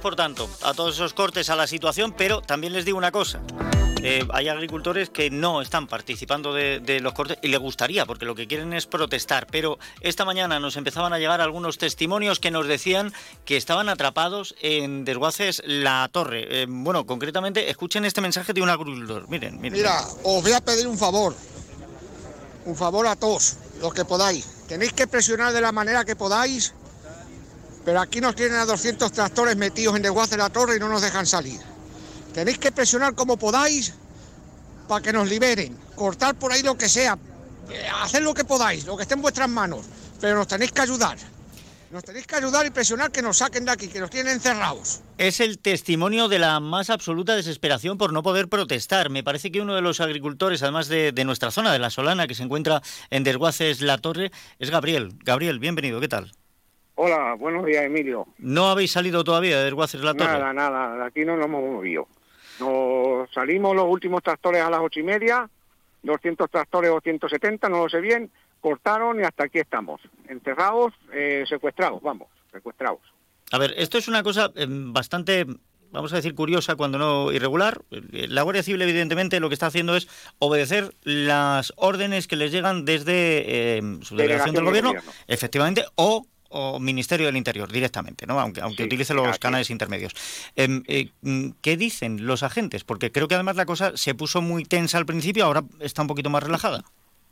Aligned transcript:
Por 0.00 0.16
tanto, 0.16 0.48
a 0.62 0.72
todos 0.72 0.94
esos 0.94 1.12
cortes, 1.12 1.50
a 1.50 1.56
la 1.56 1.66
situación, 1.66 2.14
pero 2.16 2.40
también 2.40 2.72
les 2.72 2.84
digo 2.84 2.96
una 2.96 3.12
cosa. 3.12 3.40
Eh, 4.02 4.26
hay 4.32 4.48
agricultores 4.48 5.10
que 5.10 5.30
no 5.30 5.60
están 5.60 5.86
participando 5.86 6.54
de, 6.54 7.00
los 7.02 7.12
cortes 7.12 7.38
y 7.42 7.48
les 7.48 7.60
gustaría, 7.60 8.06
porque 8.06 8.24
lo 8.24 8.34
que 8.34 8.46
quieren 8.46 8.72
es 8.72 8.86
protestar. 8.86 9.46
Pero 9.50 9.78
esta 10.00 10.24
mañana 10.24 10.58
nos 10.58 10.78
empezaban 10.78 11.12
a 11.12 11.18
llegar 11.18 11.42
algunos 11.42 11.76
testimonios 11.76 12.40
que 12.40 12.50
nos 12.50 12.66
decían 12.66 13.12
que 13.44 13.58
estaban 13.58 13.90
atrapados 13.90 14.54
en 14.62 15.04
desguaces 15.04 15.62
La 15.66 16.08
Torre. 16.10 16.62
Eh, 16.62 16.66
bueno, 16.66 17.04
concretamente, 17.04 17.68
escuchen 17.68 18.06
este 18.06 18.22
mensaje 18.22 18.54
de 18.54 18.62
un 18.62 18.70
agricultor. 18.70 19.28
Miren, 19.28 19.60
miren. 19.60 19.76
Mira, 19.76 20.02
os 20.24 20.42
voy 20.42 20.52
a 20.52 20.62
pedir 20.62 20.86
un 20.86 20.96
favor. 20.96 21.34
Un 22.64 22.76
favor 22.76 23.06
a 23.06 23.16
todos, 23.16 23.56
los 23.80 23.92
que 23.92 24.06
podáis. 24.06 24.66
Tenéis 24.66 24.94
que 24.94 25.06
presionar 25.06 25.52
de 25.52 25.60
la 25.60 25.72
manera 25.72 26.06
que 26.06 26.16
podáis 26.16 26.72
pero 27.84 28.00
aquí 28.00 28.20
nos 28.20 28.34
tienen 28.34 28.58
a 28.58 28.64
200 28.64 29.10
tractores 29.12 29.56
metidos 29.56 29.96
en 29.96 30.02
desguace 30.02 30.36
la 30.36 30.50
torre 30.50 30.76
y 30.76 30.80
no 30.80 30.88
nos 30.88 31.02
dejan 31.02 31.26
salir. 31.26 31.60
Tenéis 32.34 32.58
que 32.58 32.72
presionar 32.72 33.14
como 33.14 33.36
podáis 33.36 33.94
para 34.88 35.02
que 35.02 35.12
nos 35.12 35.28
liberen, 35.28 35.76
cortar 35.94 36.34
por 36.34 36.52
ahí 36.52 36.62
lo 36.62 36.76
que 36.76 36.88
sea, 36.88 37.18
eh, 37.70 37.86
hacer 38.02 38.22
lo 38.22 38.34
que 38.34 38.44
podáis, 38.44 38.84
lo 38.86 38.96
que 38.96 39.02
esté 39.02 39.14
en 39.14 39.22
vuestras 39.22 39.48
manos, 39.48 39.86
pero 40.20 40.36
nos 40.36 40.48
tenéis 40.48 40.72
que 40.72 40.82
ayudar. 40.82 41.16
Nos 41.90 42.04
tenéis 42.04 42.24
que 42.24 42.36
ayudar 42.36 42.64
y 42.66 42.70
presionar 42.70 43.10
que 43.10 43.20
nos 43.20 43.38
saquen 43.38 43.64
de 43.64 43.72
aquí, 43.72 43.88
que 43.88 43.98
nos 43.98 44.10
tienen 44.10 44.34
encerrados. 44.34 45.00
Es 45.18 45.40
el 45.40 45.58
testimonio 45.58 46.28
de 46.28 46.38
la 46.38 46.60
más 46.60 46.88
absoluta 46.88 47.34
desesperación 47.34 47.98
por 47.98 48.12
no 48.12 48.22
poder 48.22 48.48
protestar. 48.48 49.10
Me 49.10 49.24
parece 49.24 49.50
que 49.50 49.60
uno 49.60 49.74
de 49.74 49.80
los 49.80 50.00
agricultores, 50.00 50.62
además 50.62 50.86
de, 50.86 51.10
de 51.10 51.24
nuestra 51.24 51.50
zona, 51.50 51.72
de 51.72 51.80
la 51.80 51.90
Solana, 51.90 52.28
que 52.28 52.36
se 52.36 52.44
encuentra 52.44 52.80
en 53.10 53.24
Desguaces 53.24 53.80
La 53.80 53.98
Torre, 53.98 54.30
es 54.60 54.70
Gabriel. 54.70 55.14
Gabriel, 55.24 55.58
bienvenido, 55.58 56.00
¿qué 56.00 56.06
tal? 56.06 56.30
Hola, 57.02 57.32
buenos 57.32 57.64
días, 57.64 57.82
Emilio. 57.84 58.26
¿No 58.36 58.68
habéis 58.68 58.92
salido 58.92 59.24
todavía 59.24 59.56
de 59.56 59.64
Desguaces 59.64 60.02
La 60.02 60.12
Torre? 60.12 60.38
Nada, 60.38 60.52
nada, 60.52 60.96
de 60.98 61.04
aquí 61.04 61.24
no 61.24 61.34
nos 61.34 61.46
hemos 61.46 61.62
movido. 61.62 62.06
Nos 62.58 63.32
salimos 63.32 63.74
los 63.74 63.86
últimos 63.86 64.22
tractores 64.22 64.60
a 64.60 64.68
las 64.68 64.80
ocho 64.80 65.00
y 65.00 65.04
media, 65.04 65.48
200 66.02 66.50
tractores 66.50 66.90
o 66.90 67.00
170, 67.00 67.70
no 67.70 67.84
lo 67.84 67.88
sé 67.88 68.02
bien, 68.02 68.30
cortaron 68.60 69.18
y 69.18 69.22
hasta 69.22 69.44
aquí 69.44 69.60
estamos, 69.60 70.02
encerrados, 70.28 70.92
eh, 71.14 71.44
secuestrados, 71.48 72.02
vamos, 72.02 72.28
secuestrados. 72.52 73.00
A 73.50 73.56
ver, 73.56 73.72
esto 73.78 73.96
es 73.96 74.06
una 74.06 74.22
cosa 74.22 74.52
eh, 74.54 74.66
bastante 74.68 75.46
vamos 75.92 76.12
a 76.12 76.16
decir, 76.16 76.34
curiosa, 76.34 76.76
cuando 76.76 76.98
no 76.98 77.32
irregular. 77.32 77.80
La 77.88 78.42
Guardia 78.42 78.62
Civil, 78.62 78.82
evidentemente, 78.82 79.40
lo 79.40 79.48
que 79.48 79.54
está 79.54 79.68
haciendo 79.68 79.96
es 79.96 80.06
obedecer 80.38 80.94
las 81.02 81.72
órdenes 81.76 82.28
que 82.28 82.36
les 82.36 82.52
llegan 82.52 82.84
desde 82.84 83.78
eh, 83.78 83.82
su 84.02 84.16
delegación, 84.16 84.54
del 84.54 84.64
gobierno, 84.64 84.92
efectivamente, 85.28 85.86
o 85.94 86.26
o 86.50 86.78
Ministerio 86.78 87.26
del 87.26 87.36
Interior 87.36 87.70
directamente, 87.70 88.26
¿no? 88.26 88.38
aunque, 88.38 88.60
aunque 88.60 88.84
utilice 88.84 89.14
los 89.14 89.38
canales 89.38 89.70
intermedios. 89.70 90.12
Em, 90.56 90.82
eh, 90.86 91.10
¿Qué 91.62 91.76
dicen 91.76 92.26
los 92.26 92.42
agentes? 92.42 92.84
Porque 92.84 93.10
creo 93.10 93.28
que 93.28 93.34
además 93.34 93.56
la 93.56 93.66
cosa 93.66 93.96
se 93.96 94.14
puso 94.14 94.42
muy 94.42 94.64
tensa 94.64 94.98
al 94.98 95.06
principio, 95.06 95.44
ahora 95.44 95.62
está 95.80 96.02
un 96.02 96.08
poquito 96.08 96.30
más 96.30 96.42
relajada. 96.42 96.82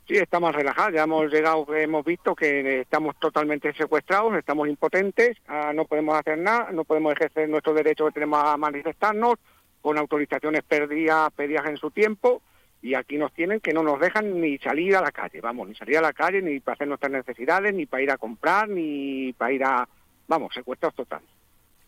Sí, 0.06 0.14
está 0.16 0.40
más 0.40 0.54
relajada. 0.54 0.90
Ya 0.90 1.02
hemos 1.02 1.30
llegado, 1.30 1.66
hemos 1.74 2.02
visto 2.02 2.34
que 2.34 2.80
estamos 2.80 3.14
totalmente 3.20 3.74
secuestrados, 3.74 4.34
estamos 4.36 4.66
impotentes, 4.66 5.36
ah, 5.48 5.72
no 5.74 5.84
podemos 5.84 6.18
hacer 6.18 6.38
nada, 6.38 6.70
no 6.72 6.84
podemos 6.84 7.12
ejercer 7.12 7.46
nuestro 7.48 7.74
derecho 7.74 8.06
que 8.06 8.12
tenemos 8.12 8.42
a 8.42 8.56
manifestarnos 8.56 9.34
con 9.82 9.98
autorizaciones 9.98 10.62
perdidas, 10.62 11.30
pedidas 11.32 11.66
en 11.66 11.76
su 11.76 11.90
tiempo 11.90 12.40
y 12.80 12.94
aquí 12.94 13.16
nos 13.16 13.32
tienen 13.32 13.60
que 13.60 13.72
no 13.72 13.82
nos 13.82 13.98
dejan 14.00 14.40
ni 14.40 14.58
salir 14.58 14.96
a 14.96 15.00
la 15.00 15.10
calle, 15.10 15.40
vamos, 15.40 15.68
ni 15.68 15.74
salir 15.74 15.98
a 15.98 16.02
la 16.02 16.12
calle, 16.12 16.40
ni 16.40 16.60
para 16.60 16.74
hacer 16.74 16.88
nuestras 16.88 17.12
necesidades, 17.12 17.74
ni 17.74 17.86
para 17.86 18.02
ir 18.02 18.10
a 18.10 18.18
comprar, 18.18 18.68
ni 18.68 19.32
para 19.32 19.52
ir 19.52 19.64
a, 19.64 19.88
vamos, 20.28 20.54
secuestros 20.54 20.94
total. 20.94 21.20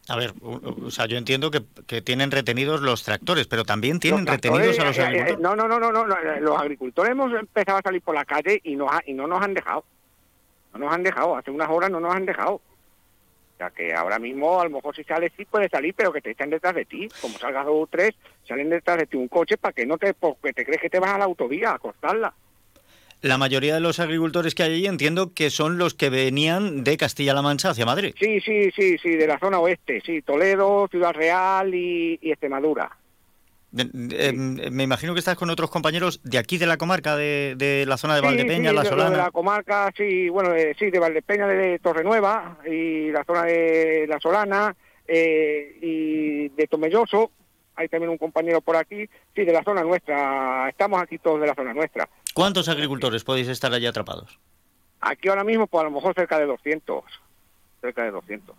A 0.08 0.16
ver, 0.16 0.32
o 0.42 0.90
sea, 0.90 1.06
yo 1.06 1.16
entiendo 1.16 1.50
que, 1.50 1.62
que 1.86 2.02
tienen 2.02 2.32
retenidos 2.32 2.80
los 2.80 3.04
tractores, 3.04 3.46
pero 3.46 3.64
también 3.64 4.00
tienen 4.00 4.26
retenidos 4.26 4.78
a 4.80 4.86
los 4.86 4.98
eh, 4.98 5.02
eh, 5.02 5.04
agricultores. 5.04 5.40
no, 5.40 5.54
no, 5.54 5.68
no, 5.68 5.78
no, 5.78 5.92
no, 5.92 6.04
los 6.40 6.58
agricultores 6.58 7.12
hemos 7.12 7.32
empezado 7.32 7.78
a 7.78 7.82
salir 7.82 8.02
por 8.02 8.14
la 8.14 8.24
calle 8.24 8.60
y, 8.64 8.74
nos 8.74 8.90
y 9.06 9.12
no 9.12 9.28
nos 9.28 9.40
han 9.40 9.54
dejado. 9.54 9.84
No 10.72 10.80
nos 10.80 10.92
han 10.92 11.02
dejado, 11.02 11.36
hace 11.36 11.50
unas 11.50 11.68
horas 11.68 11.90
no 11.90 12.00
nos 12.00 12.14
han 12.14 12.26
dejado 12.26 12.60
sea 13.60 13.70
que 13.70 13.92
ahora 13.92 14.18
mismo 14.18 14.60
a 14.60 14.64
lo 14.64 14.70
mejor 14.70 14.96
si 14.96 15.04
sales 15.04 15.32
sí 15.36 15.44
puede 15.44 15.68
salir, 15.68 15.94
pero 15.94 16.12
que 16.12 16.22
te 16.22 16.30
estén 16.30 16.50
detrás 16.50 16.74
de 16.74 16.86
ti. 16.86 17.08
Como 17.20 17.38
salgas 17.38 17.66
dos 17.66 17.84
o 17.84 17.86
tres, 17.86 18.14
salen 18.48 18.70
detrás 18.70 18.98
de 18.98 19.06
ti 19.06 19.16
un 19.16 19.28
coche 19.28 19.58
para 19.58 19.72
que 19.72 19.84
no 19.84 19.98
te, 19.98 20.14
porque 20.14 20.52
te 20.52 20.64
crees 20.64 20.80
que 20.80 20.88
te 20.88 20.98
vas 20.98 21.10
a 21.10 21.18
la 21.18 21.24
autovía 21.24 21.72
a 21.72 21.78
cortarla. 21.78 22.32
La 23.20 23.36
mayoría 23.36 23.74
de 23.74 23.80
los 23.80 24.00
agricultores 24.00 24.54
que 24.54 24.62
hay 24.62 24.72
allí 24.72 24.86
entiendo 24.86 25.34
que 25.34 25.50
son 25.50 25.76
los 25.76 25.92
que 25.92 26.08
venían 26.08 26.84
de 26.84 26.96
Castilla-La 26.96 27.42
Mancha 27.42 27.70
hacia 27.70 27.84
Madrid. 27.84 28.14
Sí, 28.18 28.40
sí, 28.40 28.70
sí, 28.70 28.96
sí, 28.96 29.10
de 29.10 29.26
la 29.26 29.38
zona 29.38 29.58
oeste, 29.60 30.00
sí, 30.00 30.22
Toledo, 30.22 30.88
Ciudad 30.90 31.12
Real 31.12 31.74
y 31.74 32.18
Extremadura. 32.22 32.90
Em, 33.72 34.56
me 34.72 34.82
imagino 34.82 35.12
que 35.12 35.20
estás 35.20 35.36
con 35.36 35.48
otros 35.48 35.70
compañeros 35.70 36.20
de 36.24 36.38
aquí 36.38 36.58
de 36.58 36.66
la 36.66 36.76
comarca, 36.76 37.16
de, 37.16 37.84
la 37.86 37.96
zona 37.96 38.16
de 38.16 38.20
Valdepeña, 38.20 38.72
La 38.72 38.84
Solana. 38.84 39.10
De 39.10 39.16
la 39.16 39.30
comarca, 39.30 39.92
sí, 39.96 40.28
bueno, 40.28 40.50
sí, 40.78 40.90
de 40.90 40.98
Valdepeña, 40.98 41.46
de 41.46 41.78
Torrenueva 41.78 42.58
y 42.66 43.10
la 43.12 43.24
zona 43.24 43.44
de 43.44 44.06
La 44.08 44.18
Solana 44.18 44.74
eh, 45.06 45.78
y 45.80 46.48
de 46.48 46.66
Tomelloso. 46.66 47.30
Hay 47.76 47.88
también 47.88 48.10
un 48.10 48.18
compañero 48.18 48.60
por 48.60 48.76
aquí, 48.76 49.08
sí, 49.34 49.44
de 49.44 49.52
la 49.52 49.62
zona 49.62 49.82
nuestra. 49.82 50.68
Estamos 50.68 51.00
aquí 51.00 51.18
todos 51.18 51.40
de 51.40 51.46
la 51.46 51.54
zona 51.54 51.72
nuestra. 51.72 52.08
¿Cuántos 52.34 52.68
agricultores 52.68 53.22
podéis 53.22 53.48
estar 53.48 53.72
allí 53.72 53.86
atrapados? 53.86 54.38
Aquí 55.00 55.28
ahora 55.28 55.44
mismo, 55.44 55.66
pues 55.66 55.80
a 55.80 55.84
lo 55.84 55.92
mejor 55.92 56.14
cerca 56.14 56.38
de 56.38 56.46
200. 56.46 57.04
Cerca 57.80 58.02
de 58.02 58.10
200. 58.10 58.54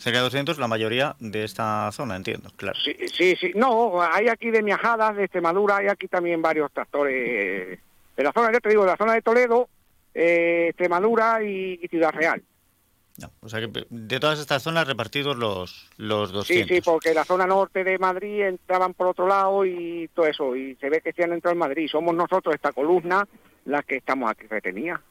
Cerca 0.00 0.16
de 0.16 0.24
200, 0.24 0.58
la 0.58 0.66
mayoría 0.66 1.14
de 1.20 1.44
esta 1.44 1.92
zona, 1.92 2.16
entiendo, 2.16 2.50
claro. 2.56 2.78
Sí, 2.82 2.96
sí, 3.12 3.36
sí. 3.36 3.52
No, 3.54 4.00
hay 4.00 4.28
aquí 4.28 4.50
de 4.50 4.62
Miajadas, 4.62 5.14
de 5.14 5.24
Extremadura, 5.24 5.76
hay 5.76 5.88
aquí 5.88 6.08
también 6.08 6.40
varios 6.40 6.72
tractores 6.72 7.78
de 8.16 8.24
la 8.24 8.32
zona, 8.32 8.50
ya 8.50 8.60
te 8.60 8.70
digo, 8.70 8.84
de 8.84 8.92
la 8.92 8.96
zona 8.96 9.12
de 9.12 9.20
Toledo, 9.20 9.68
eh, 10.14 10.68
Extremadura 10.70 11.44
y, 11.44 11.86
Ciudad 11.90 12.14
Real. 12.14 12.42
No, 13.18 13.30
o 13.42 13.50
sea 13.50 13.60
que 13.60 13.86
de 13.90 14.20
todas 14.20 14.40
estas 14.40 14.62
zonas 14.62 14.88
repartidos 14.88 15.36
los, 15.36 15.90
los 15.98 16.32
200. 16.32 16.66
Sí, 16.66 16.74
sí, 16.76 16.80
porque 16.80 17.12
la 17.12 17.24
zona 17.24 17.46
norte 17.46 17.84
de 17.84 17.98
Madrid 17.98 18.40
entraban 18.40 18.94
por 18.94 19.08
otro 19.08 19.28
lado 19.28 19.66
y 19.66 20.08
todo 20.14 20.24
eso, 20.26 20.56
y 20.56 20.76
se 20.76 20.88
ve 20.88 21.02
que 21.02 21.12
se 21.12 21.24
han 21.24 21.34
entrado 21.34 21.52
en 21.52 21.58
Madrid. 21.58 21.90
Somos 21.92 22.14
nosotros, 22.14 22.54
esta 22.54 22.72
columna, 22.72 23.28
la 23.66 23.82
que 23.82 23.96
estamos 23.96 24.30
aquí 24.30 24.46
retenida. 24.46 25.02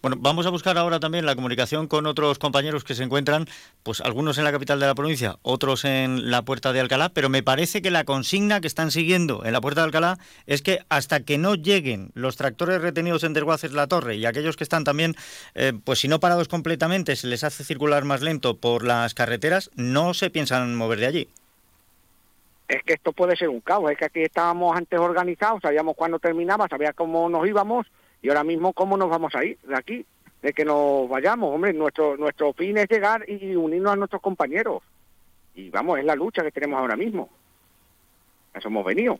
Bueno, 0.00 0.16
vamos 0.20 0.46
a 0.46 0.50
buscar 0.50 0.78
ahora 0.78 1.00
también 1.00 1.26
la 1.26 1.34
comunicación 1.34 1.88
con 1.88 2.06
otros 2.06 2.38
compañeros 2.38 2.84
que 2.84 2.94
se 2.94 3.02
encuentran, 3.02 3.46
pues 3.82 4.00
algunos 4.00 4.38
en 4.38 4.44
la 4.44 4.52
capital 4.52 4.78
de 4.78 4.86
la 4.86 4.94
provincia, 4.94 5.38
otros 5.42 5.84
en 5.84 6.30
la 6.30 6.42
puerta 6.42 6.72
de 6.72 6.78
Alcalá, 6.78 7.08
pero 7.08 7.28
me 7.28 7.42
parece 7.42 7.82
que 7.82 7.90
la 7.90 8.04
consigna 8.04 8.60
que 8.60 8.68
están 8.68 8.92
siguiendo 8.92 9.44
en 9.44 9.52
la 9.52 9.60
puerta 9.60 9.80
de 9.80 9.86
Alcalá 9.86 10.18
es 10.46 10.62
que 10.62 10.78
hasta 10.88 11.24
que 11.24 11.36
no 11.36 11.56
lleguen 11.56 12.12
los 12.14 12.36
tractores 12.36 12.80
retenidos 12.80 13.24
en 13.24 13.32
Desguaces 13.32 13.72
La 13.72 13.88
Torre 13.88 14.14
y 14.14 14.24
aquellos 14.24 14.56
que 14.56 14.62
están 14.62 14.84
también, 14.84 15.16
eh, 15.56 15.72
pues 15.82 15.98
si 15.98 16.06
no 16.06 16.20
parados 16.20 16.46
completamente, 16.46 17.16
se 17.16 17.26
les 17.26 17.42
hace 17.42 17.64
circular 17.64 18.04
más 18.04 18.22
lento 18.22 18.56
por 18.56 18.84
las 18.84 19.14
carreteras, 19.14 19.68
no 19.74 20.14
se 20.14 20.30
piensan 20.30 20.76
mover 20.76 21.00
de 21.00 21.06
allí. 21.06 21.28
Es 22.68 22.84
que 22.84 22.92
esto 22.92 23.10
puede 23.12 23.34
ser 23.34 23.48
un 23.48 23.62
caos, 23.62 23.90
es 23.90 23.98
que 23.98 24.04
aquí 24.04 24.22
estábamos 24.22 24.76
antes 24.76 25.00
organizados, 25.00 25.60
sabíamos 25.60 25.96
cuándo 25.96 26.20
terminaba, 26.20 26.68
sabíamos 26.68 26.94
cómo 26.94 27.28
nos 27.28 27.48
íbamos 27.48 27.88
y 28.22 28.28
ahora 28.28 28.44
mismo, 28.44 28.72
¿cómo 28.72 28.96
nos 28.96 29.10
vamos 29.10 29.34
a 29.34 29.44
ir 29.44 29.58
de 29.62 29.76
aquí? 29.76 30.06
De 30.42 30.52
que 30.52 30.64
nos 30.64 31.08
vayamos, 31.08 31.54
hombre, 31.54 31.72
nuestro, 31.72 32.16
nuestro 32.16 32.52
fin 32.52 32.78
es 32.78 32.88
llegar 32.88 33.28
y 33.28 33.54
unirnos 33.54 33.92
a 33.92 33.96
nuestros 33.96 34.22
compañeros. 34.22 34.82
Y 35.54 35.70
vamos, 35.70 35.98
es 35.98 36.04
la 36.04 36.14
lucha 36.14 36.42
que 36.42 36.52
tenemos 36.52 36.78
ahora 36.78 36.96
mismo. 36.96 37.28
A 38.54 38.58
eso 38.58 38.68
hemos 38.68 38.84
venido. 38.84 39.18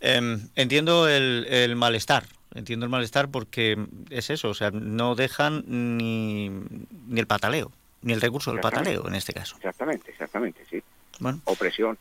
Em, 0.00 0.48
entiendo 0.56 1.08
el, 1.08 1.46
el 1.50 1.76
malestar, 1.76 2.24
entiendo 2.54 2.86
el 2.86 2.90
malestar 2.90 3.28
porque 3.28 3.78
es 4.08 4.30
eso, 4.30 4.48
o 4.48 4.54
sea, 4.54 4.70
no 4.70 5.14
dejan 5.14 5.64
ni, 5.66 6.48
ni 6.48 7.20
el 7.20 7.26
pataleo, 7.26 7.70
ni 8.02 8.14
el 8.14 8.20
recurso 8.20 8.50
del 8.50 8.60
pataleo 8.60 9.06
en 9.06 9.14
este 9.14 9.32
caso. 9.32 9.56
Exactamente, 9.56 10.10
exactamente, 10.10 10.64
sí. 10.70 10.82
Bueno. 11.18 11.40
Opresión. 11.44 11.98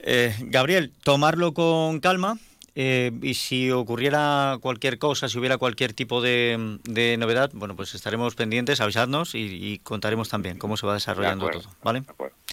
Eh, 0.00 0.34
Gabriel, 0.40 0.92
tomarlo 1.02 1.54
con 1.54 2.00
calma, 2.00 2.38
eh, 2.78 3.10
y 3.22 3.32
si 3.32 3.70
ocurriera 3.70 4.58
cualquier 4.60 4.98
cosa, 4.98 5.30
si 5.30 5.38
hubiera 5.38 5.56
cualquier 5.56 5.94
tipo 5.94 6.20
de, 6.20 6.76
novedad, 7.18 7.50
bueno, 7.54 7.74
pues 7.74 7.94
estaremos 7.94 8.34
pendientes, 8.34 8.82
avisadnos 8.82 9.34
y, 9.34 9.80
contaremos 9.82 10.28
también 10.28 10.58
cómo 10.58 10.76
se 10.76 10.86
va 10.86 10.92
desarrollando 10.92 11.48
todo. 11.48 11.64
¿Vale? 11.82 12.02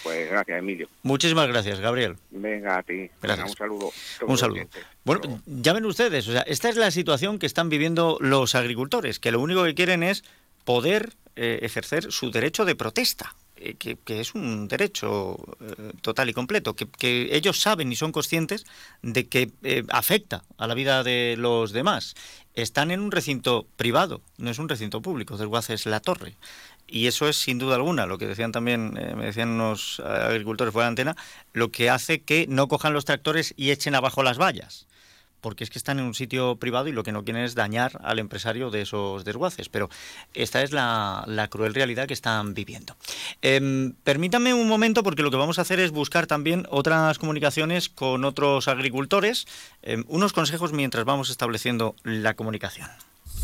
Pues 0.01 0.29
gracias, 0.31 0.59
Emilio. 0.59 0.87
Muchísimas 1.01 1.49
gracias, 1.49 1.81
Gabriel. 1.81 2.15
Venga, 2.31 2.77
a 2.77 2.83
ti. 2.83 3.11
Gracias. 3.21 3.49
un 3.49 3.57
saludo. 3.57 3.91
Un 4.25 4.37
saludo. 4.37 4.61
Bueno, 5.03 5.41
ya 5.45 5.73
ven 5.73 5.85
ustedes, 5.85 6.25
o 6.29 6.31
sea, 6.31 6.43
esta 6.43 6.69
es 6.69 6.77
la 6.77 6.89
situación 6.91 7.37
que 7.37 7.45
están 7.45 7.67
viviendo 7.67 8.17
los 8.21 8.55
agricultores, 8.55 9.19
que 9.19 9.33
lo 9.33 9.41
único 9.41 9.65
que 9.65 9.75
quieren 9.75 10.03
es 10.03 10.23
poder 10.63 11.09
eh, 11.35 11.59
ejercer 11.63 12.13
su 12.13 12.31
derecho 12.31 12.63
de 12.63 12.75
protesta. 12.75 13.35
Eh, 13.65 13.75
que, 13.75 14.19
es 14.19 14.35
un 14.35 14.67
derecho 14.67 15.37
eh, 15.61 15.93
total 16.01 16.29
y 16.29 16.33
completo, 16.33 16.75
que, 16.75 17.29
ellos 17.31 17.61
saben 17.61 17.89
y 17.93 17.95
son 17.95 18.11
conscientes 18.11 18.65
de 19.01 19.29
que 19.29 19.51
eh, 19.63 19.83
afecta 19.89 20.43
a 20.57 20.67
la 20.67 20.73
vida 20.73 21.01
de 21.03 21.35
los 21.37 21.71
demás. 21.71 22.13
Están 22.55 22.91
en 22.91 22.99
un 22.99 23.09
recinto 23.11 23.65
privado, 23.77 24.21
no 24.37 24.51
es 24.51 24.59
un 24.59 24.67
recinto 24.67 25.01
público, 25.01 25.37
del 25.37 25.49
es 25.69 25.85
la 25.85 26.01
torre. 26.01 26.35
y 26.87 27.07
eso 27.07 27.29
es 27.29 27.37
sin 27.37 27.57
duda 27.57 27.75
alguna, 27.75 28.05
lo 28.05 28.17
que 28.17 28.27
decían 28.27 28.51
también, 28.51 28.97
eh, 28.97 29.15
me 29.15 29.27
decían 29.27 29.49
unos 29.49 30.01
agricultores 30.01 30.73
fuera 30.73 30.87
de 30.87 30.89
antena, 30.89 31.15
lo 31.53 31.71
que 31.71 31.89
hace 31.89 32.21
que 32.21 32.45
no 32.49 32.67
cojan 32.67 32.93
los 32.93 33.05
tractores 33.05 33.53
y 33.55 33.71
echen 33.71 33.95
abajo 33.95 34.23
las 34.23 34.37
vallas 34.37 34.87
porque 35.43 35.63
es 35.63 35.69
que 35.69 35.77
están 35.77 35.99
en 35.99 36.05
un 36.05 36.15
sitio 36.15 36.55
privado 36.55 36.87
y 36.87 36.91
lo 36.91 37.03
que 37.03 37.11
no 37.11 37.23
quieren 37.23 37.43
es 37.43 37.53
dañar 37.53 37.99
al 38.03 38.17
empresario 38.17 38.71
de 38.71 38.81
esos 38.81 39.25
desguaces. 39.25 39.69
Pero 39.69 39.89
esta 40.33 40.63
es 40.63 40.71
la, 40.71 41.47
cruel 41.51 41.75
realidad 41.75 42.07
que 42.07 42.15
están 42.15 42.55
viviendo. 42.55 42.95
Em, 43.43 43.93
permítame 44.03 44.55
un 44.55 44.67
momento 44.67 45.03
porque 45.03 45.21
lo 45.21 45.29
que 45.29 45.37
vamos 45.37 45.59
a 45.59 45.61
hacer 45.61 45.79
es 45.79 45.91
buscar 45.91 46.25
también 46.25 46.65
otras 46.71 47.19
comunicaciones 47.19 47.89
con 47.89 48.25
otros 48.25 48.67
agricultores, 48.67 49.45
em, 49.83 50.05
unos 50.07 50.33
consejos 50.33 50.71
mientras 50.71 51.05
vamos 51.05 51.29
estableciendo 51.29 51.95
la 52.03 52.33
comunicación. 52.33 52.89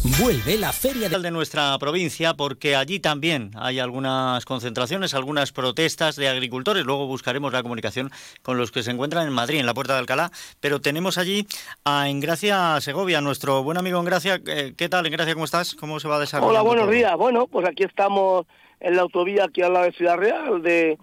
Vuelve 0.01 0.57
la 0.57 0.71
feria 0.71 1.09
de... 1.09 1.29
nuestra 1.29 1.77
provincia 1.77 2.33
porque 2.33 2.77
allí 2.77 3.01
también 3.01 3.51
hay 3.55 3.79
algunas 3.79 4.45
concentraciones, 4.45 5.13
algunas 5.13 5.51
protestas 5.51 6.15
de 6.15 6.29
agricultores. 6.29 6.85
Luego 6.85 7.05
buscaremos 7.05 7.51
la 7.51 7.61
comunicación 7.63 8.09
con 8.41 8.57
los 8.57 8.71
que 8.71 8.81
se 8.81 8.91
encuentran 8.91 9.27
en 9.27 9.33
Madrid, 9.33 9.59
en 9.59 9.65
la 9.65 9.73
Puerta 9.73 9.93
de 9.93 9.99
Alcalá. 9.99 10.31
Pero 10.61 10.79
tenemos 10.79 11.17
allí 11.17 11.45
a 11.83 12.07
Engracia 12.07 12.79
Segovia, 12.79 13.19
nuestro 13.19 13.61
buen 13.61 13.77
amigo 13.77 13.99
Engracia. 13.99 14.39
Eh, 14.47 14.73
¿Qué 14.77 14.87
tal, 14.87 15.05
Engracia? 15.05 15.33
¿Cómo 15.33 15.43
estás? 15.43 15.75
¿Cómo 15.75 15.99
se 15.99 16.07
va 16.07 16.15
a 16.15 16.19
desarrollar? 16.19 16.51
Hola, 16.51 16.61
buenos 16.61 16.89
días. 16.89 17.13
Bueno, 17.17 17.47
pues 17.47 17.67
aquí 17.67 17.83
estamos 17.83 18.45
en 18.79 18.95
la 18.95 19.01
autovía 19.01 19.45
aquí 19.45 19.61
al 19.61 19.73
lado 19.73 19.85
de 19.85 19.91
Ciudad 19.91 20.15
Real, 20.15 20.61
de, 20.61 20.97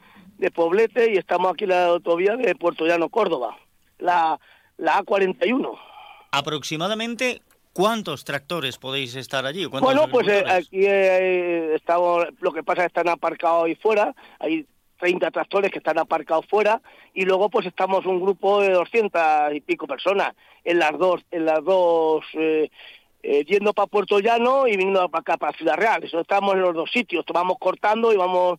Poblete, 0.54 1.12
y 1.12 1.18
estamos 1.18 1.52
aquí 1.52 1.64
en 1.64 1.70
la 1.70 1.86
autovía 1.88 2.36
de 2.36 2.54
Puerto 2.54 2.86
Llano, 2.86 3.10
Córdoba, 3.10 3.58
la, 3.98 4.40
la 4.78 5.02
A41. 5.02 5.78
Aproximadamente 6.32 7.42
¿Cuántos 7.76 8.24
tractores 8.24 8.78
podéis 8.78 9.14
estar 9.16 9.44
allí? 9.44 9.66
Bueno, 9.66 10.08
pues 10.08 10.26
eh, 10.28 10.44
aquí 10.48 10.86
eh, 10.86 11.74
estamos, 11.74 12.24
lo 12.40 12.50
que 12.50 12.62
pasa 12.62 12.80
es 12.80 12.84
que 12.84 13.00
están 13.00 13.08
aparcados 13.10 13.66
ahí 13.66 13.74
fuera, 13.74 14.14
hay 14.38 14.64
30 14.98 15.30
tractores 15.30 15.70
que 15.70 15.76
están 15.76 15.98
aparcados 15.98 16.46
fuera 16.46 16.80
y 17.12 17.26
luego 17.26 17.50
pues 17.50 17.66
estamos 17.66 18.06
un 18.06 18.18
grupo 18.18 18.62
de 18.62 18.70
200 18.70 19.52
y 19.52 19.60
pico 19.60 19.86
personas 19.86 20.32
en 20.64 20.78
las 20.78 20.96
dos, 20.96 21.20
en 21.30 21.44
las 21.44 21.62
dos, 21.62 22.24
eh, 22.32 22.70
yendo 23.46 23.74
para 23.74 23.88
Puerto 23.88 24.20
Llano 24.20 24.66
y 24.66 24.78
viniendo 24.78 25.06
para 25.10 25.20
acá, 25.20 25.36
para 25.36 25.58
Ciudad 25.58 25.76
Real. 25.76 26.02
Eso 26.02 26.20
estamos 26.20 26.54
en 26.54 26.62
los 26.62 26.74
dos 26.74 26.90
sitios, 26.90 27.26
vamos 27.30 27.58
cortando 27.60 28.10
y 28.10 28.16
vamos 28.16 28.58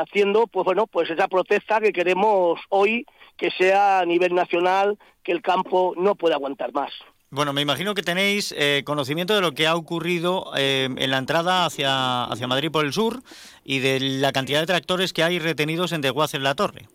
haciendo, 0.00 0.46
pues 0.46 0.64
bueno, 0.64 0.86
pues 0.86 1.10
esa 1.10 1.26
protesta 1.26 1.80
que 1.80 1.92
queremos 1.92 2.60
hoy 2.68 3.06
que 3.36 3.50
sea 3.50 3.98
a 3.98 4.04
nivel 4.04 4.36
nacional, 4.36 4.96
que 5.24 5.32
el 5.32 5.42
campo 5.42 5.94
no 5.96 6.14
puede 6.14 6.34
aguantar 6.34 6.72
más. 6.72 6.92
Bueno, 7.30 7.52
me 7.52 7.60
imagino 7.60 7.94
que 7.94 8.02
tenéis 8.02 8.54
eh, 8.56 8.82
conocimiento 8.84 9.34
de 9.34 9.40
lo 9.40 9.52
que 9.52 9.66
ha 9.66 9.74
ocurrido 9.74 10.52
eh, 10.56 10.88
en 10.96 11.10
la 11.10 11.18
entrada 11.18 11.66
hacia, 11.66 12.24
hacia 12.24 12.46
Madrid 12.46 12.70
por 12.70 12.84
el 12.84 12.92
sur 12.92 13.20
y 13.64 13.80
de 13.80 13.98
la 13.98 14.32
cantidad 14.32 14.60
de 14.60 14.66
tractores 14.66 15.12
que 15.12 15.24
hay 15.24 15.40
retenidos 15.40 15.92
en 15.92 16.02
Desguaz 16.02 16.34
en 16.34 16.44
la 16.44 16.54
Torre. 16.54 16.86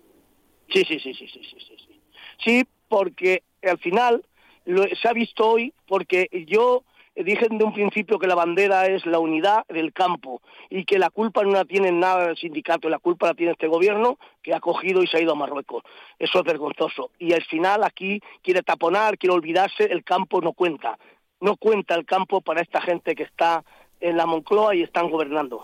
Sí, 0.74 0.86
sí, 0.88 1.00
sí, 1.00 1.14
sí, 1.14 1.28
sí, 1.28 1.42
sí, 1.44 1.58
sí. 1.68 2.02
Sí, 2.44 2.64
porque 2.88 3.44
al 3.62 3.78
final 3.78 4.24
lo, 4.66 4.84
se 4.96 5.08
ha 5.08 5.14
visto 5.14 5.46
hoy, 5.46 5.74
porque 5.86 6.30
yo 6.48 6.84
dije 7.16 7.48
de 7.50 7.64
un 7.64 7.74
principio 7.74 8.20
que 8.20 8.28
la 8.28 8.36
bandera 8.36 8.88
es 8.88 9.06
la 9.06 9.20
unidad 9.20 9.66
del 9.68 9.94
campo 9.94 10.42
y 10.70 10.86
que 10.86 11.00
la 11.00 11.10
culpa 11.10 11.44
no 11.44 11.52
la 11.52 11.66
tiene 11.66 11.92
nada 11.92 12.30
el 12.30 12.38
sindicato, 12.38 12.90
la 12.90 13.00
culpa 13.00 13.28
la 13.28 13.34
tiene 13.34 13.54
este 13.54 13.68
gobierno 13.68 14.18
que 14.42 14.54
ha 14.54 14.60
cogido 14.60 15.04
y 15.04 15.08
se 15.08 15.18
ha 15.18 15.22
ido 15.22 15.34
a 15.34 15.36
Marruecos. 15.36 15.84
Eso 16.20 16.40
es 16.40 16.46
vergonzoso. 16.46 17.12
Y 17.20 17.34
al 17.34 17.44
final 17.44 17.84
aquí 17.84 18.22
quiere 18.42 18.62
taponar, 18.64 19.18
quiere 19.18 19.36
olvidarse, 19.36 19.86
el 19.86 20.04
campo 20.04 20.42
no 20.42 20.54
cuenta. 20.54 20.98
No 21.40 21.58
cuenta 21.58 21.96
el 21.96 22.06
campo 22.06 22.42
para 22.42 22.62
esta 22.62 22.82
gente 22.82 23.16
que 23.16 23.24
está 23.24 23.64
en 24.00 24.18
la 24.18 24.26
Moncloa 24.26 24.76
y 24.76 24.84
están 24.84 25.10
gobernando. 25.10 25.64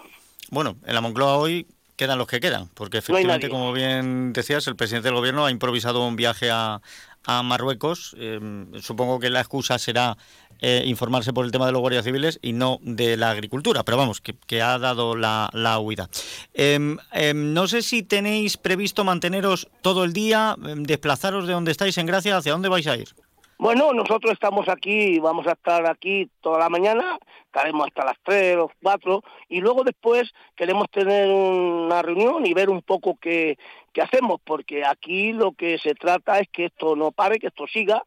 Bueno, 0.50 0.76
en 0.86 0.96
la 0.96 1.02
Moncloa 1.02 1.38
hoy 1.38 1.68
quedan 1.98 2.20
los 2.20 2.28
que 2.28 2.40
quedan, 2.40 2.70
porque 2.76 3.00
efectivamente, 3.00 3.50
como 3.50 3.74
bien 3.74 4.32
decías, 4.32 4.68
el 4.68 4.76
presidente 4.76 5.08
del 5.08 5.16
gobierno 5.16 5.46
ha 5.46 5.52
improvisado 5.52 6.08
un 6.08 6.16
viaje 6.16 6.50
a, 6.52 6.80
a 7.28 7.44
Marruecos. 7.44 8.16
Em, 8.18 8.72
supongo 8.82 9.20
que 9.20 9.30
la 9.30 9.42
excusa 9.42 9.78
será 9.78 10.18
eh, 10.60 10.84
informarse 10.88 11.34
por 11.34 11.46
el 11.46 11.52
tema 11.52 11.68
de 11.68 11.74
los 11.74 11.82
guardias 11.82 12.04
civiles 12.04 12.40
y 12.42 12.54
no 12.54 12.80
de 12.82 13.16
la 13.18 13.30
agricultura, 13.30 13.84
pero 13.84 13.98
vamos, 13.98 14.22
que, 14.22 14.62
ha 14.62 14.80
dado 14.80 15.16
la, 15.16 15.50
la 15.54 15.78
huida. 15.78 16.10
Em, 16.54 16.98
em, 17.12 17.54
no 17.54 17.68
sé 17.68 17.84
si 17.84 18.02
tenéis 18.02 18.58
previsto 18.58 19.04
manteneros 19.04 19.68
todo 19.84 20.04
el 20.04 20.14
día, 20.14 20.56
desplazaros 20.58 21.46
de 21.46 21.54
donde 21.54 21.72
estáis 21.72 21.98
en 22.00 22.08
Gracia, 22.08 22.38
¿hacia 22.38 22.54
dónde 22.54 22.70
vais 22.70 22.88
a 22.88 22.98
ir? 22.98 23.14
Bueno, 23.60 23.92
nosotros 23.92 24.34
estamos 24.34 24.70
aquí, 24.70 25.18
vamos 25.18 25.48
a 25.48 25.54
estar 25.54 25.90
aquí 25.90 26.30
toda 26.42 26.60
la 26.60 26.70
mañana, 26.70 27.18
estaremos 27.46 27.88
hasta 27.88 28.06
las 28.06 28.18
3 28.24 28.58
o 28.58 28.72
4 28.84 29.24
y 29.50 29.62
luego 29.62 29.84
después 29.84 30.32
queremos 30.56 30.88
tener 30.92 31.28
una 31.32 32.04
reunión 32.04 32.46
y 32.46 32.54
ver 32.54 32.70
un 32.70 32.84
poco 32.84 33.18
qué, 33.20 33.58
qué 33.94 34.04
hacemos, 34.04 34.40
porque 34.44 34.86
aquí 34.86 35.34
lo 35.34 35.54
que 35.54 35.80
se 35.80 35.96
trata 35.96 36.40
es 36.40 36.48
que 36.50 36.66
esto 36.66 36.96
no 36.96 37.12
pare, 37.12 37.40
que 37.40 37.48
esto 37.48 37.66
siga 37.66 38.04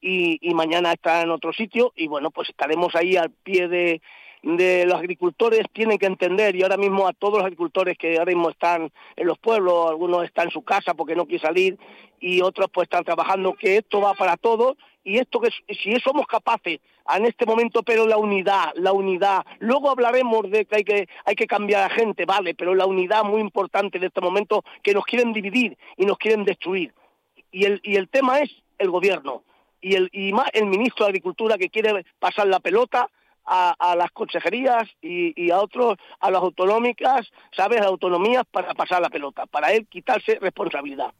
y, 0.00 0.38
y 0.40 0.54
mañana 0.54 0.92
está 0.92 1.22
en 1.22 1.30
otro 1.30 1.52
sitio 1.52 1.92
y 1.96 2.06
bueno, 2.06 2.30
pues 2.30 2.50
estaremos 2.50 2.94
ahí 2.94 3.16
al 3.16 3.30
pie 3.30 3.66
de, 3.66 4.02
de 4.42 4.84
los 4.86 4.98
agricultores 4.98 5.66
tienen 5.72 5.98
que 5.98 6.06
entender, 6.06 6.56
y 6.56 6.62
ahora 6.62 6.76
mismo 6.76 7.06
a 7.06 7.12
todos 7.12 7.34
los 7.34 7.44
agricultores 7.44 7.96
que 7.96 8.18
ahora 8.18 8.32
mismo 8.32 8.50
están 8.50 8.90
en 9.16 9.26
los 9.26 9.38
pueblos, 9.38 9.88
algunos 9.88 10.24
están 10.24 10.46
en 10.46 10.50
su 10.50 10.62
casa 10.62 10.94
porque 10.94 11.14
no 11.14 11.26
quieren 11.26 11.46
salir, 11.46 11.78
y 12.20 12.40
otros 12.40 12.68
pues 12.72 12.86
están 12.86 13.04
trabajando, 13.04 13.54
que 13.54 13.76
esto 13.76 14.00
va 14.00 14.14
para 14.14 14.36
todos, 14.36 14.76
y 15.04 15.18
esto 15.18 15.40
que 15.40 15.50
si 15.74 15.98
somos 16.00 16.26
capaces 16.26 16.80
en 17.14 17.26
este 17.26 17.46
momento, 17.46 17.82
pero 17.82 18.06
la 18.06 18.16
unidad, 18.16 18.72
la 18.74 18.92
unidad, 18.92 19.44
luego 19.58 19.90
hablaremos 19.90 20.50
de 20.50 20.64
que 20.64 20.76
hay 20.76 20.84
que, 20.84 21.08
hay 21.24 21.34
que 21.34 21.46
cambiar 21.46 21.90
a 21.90 21.94
gente, 21.94 22.24
vale, 22.24 22.54
pero 22.54 22.74
la 22.74 22.86
unidad 22.86 23.24
muy 23.24 23.40
importante 23.40 23.98
en 23.98 24.04
este 24.04 24.20
momento, 24.20 24.64
que 24.82 24.94
nos 24.94 25.04
quieren 25.04 25.32
dividir 25.32 25.76
y 25.96 26.04
nos 26.04 26.18
quieren 26.18 26.44
destruir. 26.44 26.92
Y 27.50 27.64
el, 27.64 27.80
y 27.84 27.96
el 27.96 28.08
tema 28.08 28.40
es 28.40 28.50
el 28.78 28.90
gobierno, 28.90 29.44
y, 29.80 29.94
el, 29.94 30.08
y 30.12 30.32
más 30.32 30.48
el 30.52 30.66
ministro 30.66 31.04
de 31.04 31.10
Agricultura 31.10 31.58
que 31.58 31.68
quiere 31.68 32.04
pasar 32.18 32.46
la 32.46 32.60
pelota, 32.60 33.08
a, 33.44 33.94
las 33.96 34.10
consejerías 34.12 34.88
y, 35.00 35.50
a 35.50 35.60
otros, 35.60 35.98
a 36.20 36.30
las 36.30 36.42
autonómicas, 36.42 37.28
¿sabes? 37.56 37.80
Autonomías 37.80 38.44
para 38.50 38.74
pasar 38.74 39.00
la 39.02 39.10
pelota, 39.10 39.46
para 39.46 39.72
él 39.72 39.86
quitarse 39.88 40.38
responsabilidad. 40.40 41.12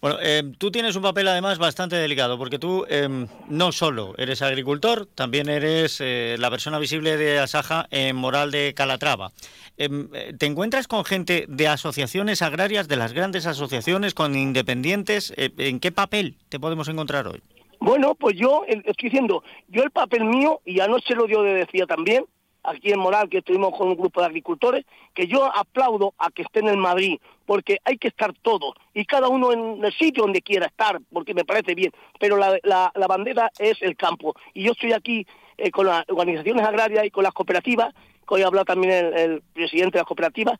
Bueno, 0.00 0.18
eh, 0.20 0.42
tú 0.58 0.72
tienes 0.72 0.96
un 0.96 1.02
papel 1.02 1.28
además 1.28 1.58
bastante 1.58 1.94
delicado, 1.94 2.36
porque 2.36 2.58
tú 2.58 2.84
em, 2.88 3.28
no 3.48 3.70
solo 3.70 4.14
eres 4.18 4.42
agricultor, 4.42 5.06
también 5.06 5.48
eres 5.48 5.98
eh, 6.00 6.34
la 6.40 6.50
persona 6.50 6.80
visible 6.80 7.16
de 7.16 7.38
Asaja 7.38 7.86
en 7.92 8.16
Moral 8.16 8.50
de 8.50 8.74
Calatrava. 8.74 9.30
Eh, 9.78 10.34
¿Te 10.36 10.46
encuentras 10.46 10.88
con 10.88 11.04
gente 11.04 11.44
de 11.48 11.68
asociaciones 11.68 12.42
agrarias, 12.42 12.88
de 12.88 12.96
las 12.96 13.12
grandes 13.12 13.46
asociaciones, 13.46 14.12
con 14.12 14.34
independientes? 14.34 15.32
¿En 15.36 15.78
qué 15.78 15.92
papel 15.92 16.34
te 16.48 16.58
podemos 16.58 16.88
encontrar 16.88 17.28
hoy? 17.28 17.40
Bueno, 17.84 18.14
pues 18.14 18.36
yo 18.36 18.62
estoy 18.68 19.10
diciendo, 19.10 19.42
yo 19.66 19.82
el 19.82 19.90
papel 19.90 20.24
mío, 20.24 20.60
y 20.64 20.78
anoche 20.78 21.16
lo 21.16 21.26
dio 21.26 21.42
de 21.42 21.52
decía 21.52 21.84
también, 21.84 22.24
aquí 22.62 22.92
en 22.92 23.00
Moral, 23.00 23.28
que 23.28 23.38
estuvimos 23.38 23.76
con 23.76 23.88
un 23.88 23.96
grupo 23.96 24.20
de 24.20 24.26
agricultores, 24.26 24.84
que 25.12 25.26
yo 25.26 25.50
aplaudo 25.52 26.14
a 26.16 26.30
que 26.30 26.42
estén 26.42 26.68
en 26.68 26.78
Madrid, 26.78 27.18
porque 27.44 27.78
hay 27.84 27.98
que 27.98 28.06
estar 28.06 28.32
todos, 28.34 28.74
y 28.94 29.04
cada 29.04 29.26
uno 29.26 29.52
en 29.52 29.84
el 29.84 29.92
sitio 29.94 30.22
donde 30.22 30.42
quiera 30.42 30.66
estar, 30.66 31.00
porque 31.12 31.34
me 31.34 31.44
parece 31.44 31.74
bien, 31.74 31.90
pero 32.20 32.36
la, 32.36 32.56
la, 32.62 33.06
bandera 33.08 33.50
es 33.58 33.82
el 33.82 33.96
campo. 33.96 34.36
Y 34.54 34.62
yo 34.62 34.72
estoy 34.72 34.92
aquí 34.92 35.26
eh, 35.58 35.72
con 35.72 35.86
las 35.86 36.04
organizaciones 36.08 36.64
agrarias 36.64 37.04
y 37.04 37.10
con 37.10 37.24
las 37.24 37.32
cooperativas, 37.32 37.92
que 37.92 38.34
hoy 38.34 38.42
ha 38.42 38.46
hablado 38.46 38.64
también 38.64 38.92
el, 39.12 39.42
presidente 39.52 39.98
de 39.98 40.02
las 40.02 40.06
cooperativas, 40.06 40.56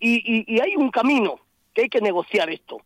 y, 0.00 0.52
y 0.52 0.58
hay 0.58 0.74
un 0.74 0.90
camino 0.90 1.38
que 1.72 1.82
hay 1.82 1.88
que 1.88 2.00
negociar 2.00 2.50
esto 2.50 2.80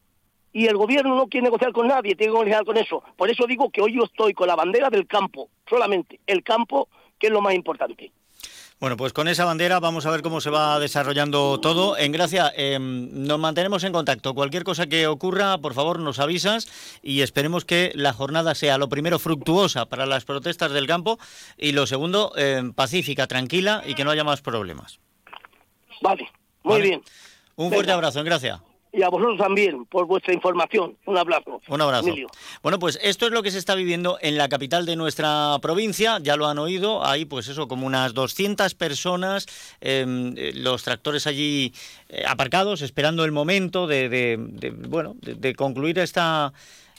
y 0.53 0.67
el 0.67 0.77
gobierno 0.77 1.15
no 1.15 1.29
quiere 1.29 1.45
negociar 1.45 1.73
con 1.73 1.89
nadie, 1.89 2.15
tiene 2.15 2.33
que 2.33 2.39
negociar 2.39 2.65
con 2.65 2.77
eso. 2.77 3.03
Por 3.17 3.31
eso 3.31 3.47
digo 3.47 3.71
que 3.71 3.83
hoy 3.83 3.95
yo 3.95 4.05
estoy 4.05 4.35
con 4.35 4.49
la 4.49 4.57
bandera 4.57 4.91
del 4.91 5.07
campo, 5.07 5.49
solamente 5.69 6.21
el 6.27 6.43
campo, 6.43 6.89
que 7.19 7.29
es 7.29 7.33
lo 7.33 7.41
más 7.41 7.55
importante. 7.55 8.13
Bueno, 8.81 8.97
pues 8.97 9.13
con 9.13 9.29
esa 9.29 9.45
bandera 9.45 9.79
vamos 9.79 10.07
a 10.07 10.11
ver 10.11 10.23
cómo 10.23 10.41
se 10.41 10.49
va 10.49 10.79
desarrollando 10.81 11.61
todo. 11.61 11.99
En 11.99 12.13
Gracia, 12.13 12.51
em, 12.57 13.11
nos 13.27 13.39
mantenemos 13.39 13.85
en 13.85 13.93
contacto. 13.93 14.35
Cualquier 14.35 14.65
cosa 14.65 14.87
que 14.87 15.07
ocurra, 15.07 15.59
por 15.59 15.75
favor, 15.75 15.99
nos 15.99 16.19
avisas 16.19 16.67
y 17.03 17.21
esperemos 17.21 17.67
que 17.67 17.93
la 17.95 18.15
jornada 18.15 18.55
sea 18.55 18.79
lo 18.79 18.89
primero 18.89 19.19
fructuosa 19.19 19.85
para 19.85 20.07
las 20.07 20.25
protestas 20.25 20.73
del 20.73 20.87
campo 20.87 21.19
y 21.59 21.73
lo 21.73 21.87
segundo 21.87 22.33
em, 22.37 22.73
pacífica, 22.73 23.27
tranquila 23.27 23.83
y 23.87 23.95
que 23.95 24.03
no 24.03 24.13
haya 24.13 24.25
más 24.25 24.41
problemas. 24.41 24.99
Vale, 26.01 26.31
muy 26.63 26.81
bien. 26.81 27.03
Un 27.57 27.71
fuerte 27.71 27.93
abrazo, 27.93 28.21
en 28.21 28.25
Gracia 28.25 28.63
y 28.93 29.03
a 29.03 29.09
vosotros 29.09 29.39
también 29.39 29.85
por 29.87 30.07
vuestra 30.07 30.35
información. 30.35 30.97
Un 31.07 31.17
abrazo. 31.17 31.61
Un 31.69 31.81
abrazo. 31.81 32.09
Bueno, 32.63 32.79
pues 32.79 32.99
esto 33.03 33.27
es 33.27 33.33
lo 33.33 33.43
que 33.43 33.51
se 33.51 33.59
está 33.59 33.75
viviendo 33.75 34.19
en 34.21 34.37
la 34.37 34.49
capital 34.49 34.87
de 34.87 34.97
nuestra 34.97 35.59
provincia, 35.63 36.19
ya 36.21 36.37
lo 36.37 36.47
han 36.47 36.59
oído, 36.59 37.05
hay 37.05 37.25
pues 37.25 37.49
eso, 37.49 37.69
como 37.69 37.87
unas 37.87 38.15
200 38.15 38.75
personas, 38.75 39.47
em, 39.81 40.35
eh, 40.37 40.53
los 40.55 40.83
tractores 40.83 41.27
allí 41.27 41.73
eh, 42.09 42.25
aparcados, 42.27 42.83
esperando 42.83 43.25
el 43.25 43.33
momento 43.33 43.87
de, 43.87 44.39
bueno, 44.89 45.15
de 45.21 45.55
concluir 45.55 45.99
esta 45.99 46.53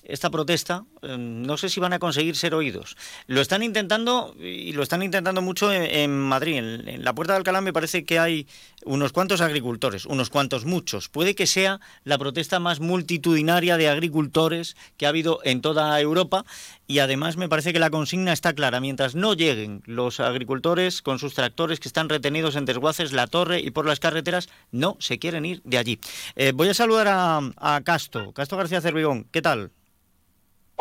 esta 0.04 0.30
protesta 0.30 0.84
no 1.01 1.58
sé 1.58 1.70
si 1.70 1.79
van 1.79 1.93
a 1.93 2.00
conseguir 2.00 2.36
ser 2.36 2.53
oídos. 2.53 2.96
Lo 3.27 3.41
están 3.41 3.63
intentando 3.63 4.36
y 4.39 4.74
lo 4.74 4.84
están 4.84 5.01
intentando 5.01 5.41
mucho 5.41 5.72
en, 5.74 6.17
Madrid. 6.17 6.58
En, 6.58 7.03
la 7.03 7.13
Puerta 7.13 7.34
de 7.34 7.38
Alcalá 7.38 7.62
me 7.62 7.74
parece 7.74 8.05
que 8.05 8.20
hay 8.20 8.48
unos 8.86 9.12
cuantos 9.12 9.41
agricultores, 9.41 10.05
unos 10.05 10.29
cuantos 10.29 10.65
muchos. 10.65 11.10
Puede 11.10 11.36
que 11.36 11.48
sea 11.48 11.79
la 12.03 12.17
protesta 12.17 12.60
más 12.60 12.79
multitudinaria 12.79 13.77
de 13.77 13.89
agricultores 13.89 14.75
que 14.98 15.05
ha 15.05 15.10
habido 15.10 15.39
en 15.43 15.62
toda 15.62 16.00
Europa 16.00 16.46
y 16.88 17.00
además 17.00 17.38
me 17.38 17.50
parece 17.50 17.74
que 17.74 17.79
la 17.79 17.89
consigna 17.89 18.34
está 18.34 18.53
clara. 18.53 18.79
Mientras 18.79 19.15
no 19.15 19.34
lleguen 19.34 19.81
los 19.86 20.20
agricultores 20.20 21.01
con 21.01 21.20
sus 21.20 21.34
tractores 21.34 21.79
que 21.79 21.88
están 21.88 22.10
retenidos 22.10 22.55
en 22.55 22.65
Desguaces, 22.65 23.12
La 23.12 23.27
Torre 23.27 23.60
y 23.60 23.72
por 23.72 23.86
las 23.86 24.00
carreteras, 24.00 24.50
no 24.72 24.98
se 25.00 25.17
quieren 25.17 25.46
ir 25.46 25.62
de 25.63 25.77
allí. 25.77 26.00
Eh, 26.36 26.51
voy 26.53 26.70
a 26.70 26.74
saludar 26.74 27.08
a, 27.08 27.41
a 27.58 27.81
Casto, 27.81 28.34
Casto 28.34 28.58
García 28.58 28.81
Cervigón. 28.81 29.25
¿Qué 29.31 29.41
tal? 29.41 29.72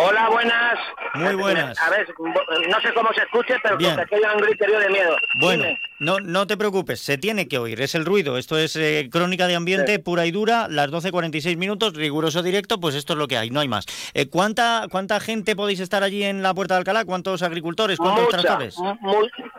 Hola, 0.03 0.29
buenas. 0.31 0.79
Muy 1.15 1.35
buenas. 1.35 1.79
A 1.81 1.91
ver, 1.91 2.07
no 2.69 2.81
sé 2.81 2.95
cómo 2.95 3.13
se 3.13 3.23
escuche, 3.23 3.55
pero 3.63 3.77
que 3.77 3.87
hay 3.87 4.23
un 4.35 4.41
griterío 4.41 4.79
de 4.79 4.89
miedo. 4.89 5.17
Bueno, 5.41 5.65
no, 5.99 6.21
no 6.21 6.47
te 6.47 6.57
preocupes, 6.57 7.01
se 7.01 7.19
tiene 7.19 7.49
que 7.49 7.59
oír, 7.59 7.81
es 7.81 7.95
el 7.95 8.07
ruido. 8.07 8.39
Esto 8.39 8.57
es 8.57 8.77
eh, 8.77 9.09
crónica 9.13 9.47
de 9.47 9.57
ambiente 9.57 9.99
pura 9.99 10.25
y 10.27 10.31
dura, 10.31 10.69
las 10.69 10.91
12.46 10.91 11.57
minutos, 11.57 11.95
riguroso 11.95 12.43
directo, 12.43 12.81
pues 12.81 12.95
esto 12.95 13.13
es 13.13 13.19
lo 13.19 13.29
que 13.29 13.37
hay, 13.37 13.51
no 13.51 13.61
hay 13.61 13.69
más. 13.69 13.87
Eh, 14.15 14.31
¿cuánta, 14.31 14.87
¿Cuánta 14.91 15.21
gente 15.21 15.55
podéis 15.55 15.81
estar 15.81 16.03
allí 16.03 16.25
en 16.25 16.43
la 16.43 16.55
Puerta 16.55 16.75
de 16.75 16.79
Alcalá? 16.79 17.05
¿Cuántos 17.05 17.43
agricultores? 17.43 17.99
¿Cuántos 17.99 18.29
tractores? 18.29 18.77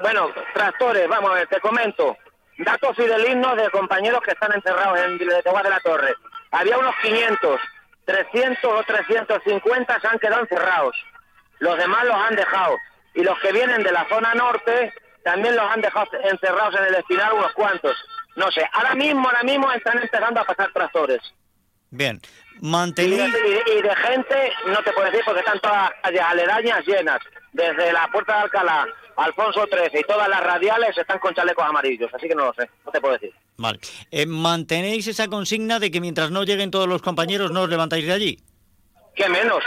bueno, 0.02 0.30
tractores, 0.54 1.08
vamos 1.08 1.32
a 1.32 1.34
ver, 1.36 1.48
te 1.48 1.60
comento. 1.60 2.18
Datos 2.58 2.96
fidelignos 2.96 3.58
de 3.58 3.70
compañeros 3.70 4.22
que 4.24 4.32
están 4.32 4.52
encerrados 4.54 5.00
en 5.00 5.18
de 5.18 5.26
de 5.26 5.70
la 5.70 5.80
Torre. 5.84 6.14
Había 6.52 6.78
unos 6.78 6.94
500 7.02 7.60
300 8.12 8.64
o 8.66 8.84
350 8.84 10.00
se 10.00 10.08
han 10.08 10.20
quedado 10.20 10.42
encerrados. 10.42 10.96
Los 11.60 11.78
demás 11.78 12.04
los 12.06 12.16
han 12.16 12.36
dejado. 12.36 12.78
Y 13.14 13.24
los 13.24 13.40
que 13.40 13.54
vienen 13.54 13.84
de 13.84 13.92
la 13.92 14.08
zona 14.10 14.34
norte 14.34 14.94
también 15.24 15.56
los 15.56 15.66
han 15.66 15.82
dejado 15.82 16.08
encerrados 16.24 16.76
en 16.80 16.86
el 16.86 16.96
espinal 16.96 17.34
unos 17.34 17.54
cuantos. 17.54 17.96
No 18.36 18.52
sé, 18.52 18.68
ahora 18.74 18.96
mismo, 18.96 19.28
ahora 19.28 19.44
mismo 19.44 19.72
están 19.72 19.98
empezando 19.98 20.42
a 20.42 20.46
pasar 20.46 20.72
tractores. 20.74 21.20
Bien, 21.90 22.22
mantener... 22.62 23.30
Y, 23.30 23.82
de 23.82 23.96
gente, 23.96 24.54
no 24.68 24.82
te 24.84 24.92
puedo 24.94 25.08
decir 25.08 25.22
porque 25.26 25.42
están 25.42 25.60
todas 25.60 25.92
las 26.10 26.22
aledañas 26.22 26.86
llenas. 26.86 27.20
Desde 27.54 27.92
la 27.92 28.08
Puerta 28.08 28.34
de 28.36 28.42
Alcalá, 28.44 28.88
Alfonso 29.18 29.66
XIII 29.66 30.00
y 30.00 30.04
todas 30.04 30.30
las 30.30 30.42
radiales 30.42 30.98
están 30.98 31.20
con 31.20 31.34
chalecos 31.34 31.66
amarillos, 31.66 32.10
así 32.14 32.30
que 32.30 32.36
no 32.36 32.46
lo 32.46 32.54
sé, 32.54 32.70
no 32.86 32.92
te 32.92 33.02
puedo 33.02 33.14
decir. 33.14 33.34
Vale. 33.62 33.80
Eh, 34.10 34.26
¿Mantenéis 34.26 35.08
esa 35.08 35.28
consigna 35.28 35.78
de 35.78 35.92
que 35.92 36.02
mientras 36.02 36.32
no 36.32 36.44
lleguen 36.44 36.72
todos 36.72 36.88
los 36.88 37.04
compañeros 37.04 37.52
no 37.52 37.62
os 37.62 37.70
levantáis 37.70 38.06
de 38.08 38.14
allí? 38.14 38.40
¿Qué 39.16 39.30
menos? 39.30 39.64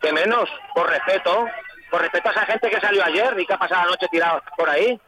¿Qué 0.00 0.12
menos? 0.12 0.48
Por 0.74 0.88
respeto. 0.88 1.46
Por 1.90 2.00
respeto 2.00 2.30
a 2.30 2.32
esa 2.32 2.46
gente 2.46 2.70
que 2.70 2.80
salió 2.80 3.04
ayer 3.04 3.38
y 3.38 3.46
que 3.46 3.52
ha 3.52 3.58
pasado 3.58 3.84
la 3.84 3.90
noche 3.90 4.06
tirado 4.10 4.42
por 4.56 4.70
ahí. 4.70 4.98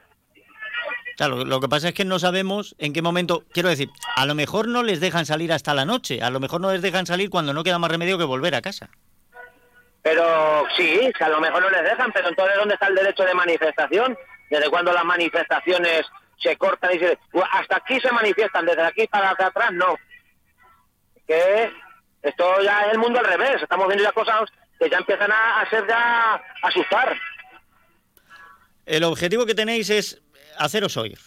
Claro, 1.17 1.45
lo 1.45 1.61
que 1.61 1.69
pasa 1.69 1.89
es 1.89 1.95
que 1.95 2.05
no 2.05 2.19
sabemos 2.19 2.77
en 2.79 2.93
qué 2.93 3.03
momento, 3.03 3.43
quiero 3.53 3.71
decir, 3.71 3.89
a 4.15 4.27
lo 4.27 4.35
mejor 4.35 4.69
no 4.69 4.83
les 4.83 5.01
dejan 5.01 5.27
salir 5.27 5.53
hasta 5.53 5.75
la 5.75 5.85
noche, 5.85 6.23
a 6.23 6.31
lo 6.31 6.39
mejor 6.39 6.61
no 6.61 6.71
les 6.71 6.83
dejan 6.83 7.07
salir 7.07 7.31
cuando 7.31 7.53
no 7.53 7.65
queda 7.65 7.79
más 7.79 7.91
remedio 7.91 8.19
que 8.19 8.25
volver 8.25 8.55
a 8.55 8.63
casa. 8.63 8.91
Pero 10.03 10.65
sí, 10.77 11.11
que 11.19 11.25
a 11.25 11.29
lo 11.29 11.41
mejor 11.41 11.63
no 11.63 11.71
les 11.71 11.83
dejan, 11.83 12.13
pero 12.13 12.29
entonces 12.29 12.57
¿dónde 12.57 12.75
está 12.75 12.87
el 12.87 12.95
derecho 12.95 13.25
de 13.25 13.35
manifestación? 13.35 14.17
¿Desde 14.49 14.71
cuando 14.71 14.93
las 14.93 15.05
manifestaciones 15.05 16.07
se 16.41 16.57
cortan 16.57 16.95
y 16.95 16.99
se... 16.99 17.19
Hasta 17.53 17.77
aquí 17.77 18.01
se 18.01 18.13
manifiestan, 18.13 18.67
desde 18.67 18.83
aquí 18.83 19.07
para 19.07 19.31
acá 19.31 19.47
atrás 19.47 19.73
no. 19.73 19.97
Que 21.27 21.71
esto 22.23 22.63
ya 22.63 22.87
es 22.87 22.93
el 22.93 22.99
mundo 22.99 23.19
al 23.19 23.27
revés, 23.27 23.63
estamos 23.63 23.87
viendo 23.87 24.05
ya 24.05 24.13
cosas 24.13 24.49
que 24.79 24.89
ya 24.89 24.99
empiezan 24.99 25.31
a, 25.33 25.69
ser 25.69 25.87
ya 25.87 26.43
asustar. 26.63 27.17
El 28.87 29.05
objetivo 29.05 29.45
que 29.45 29.55
tenéis 29.55 29.91
es 29.91 30.23
haceros 30.57 30.97
oír. 30.97 31.19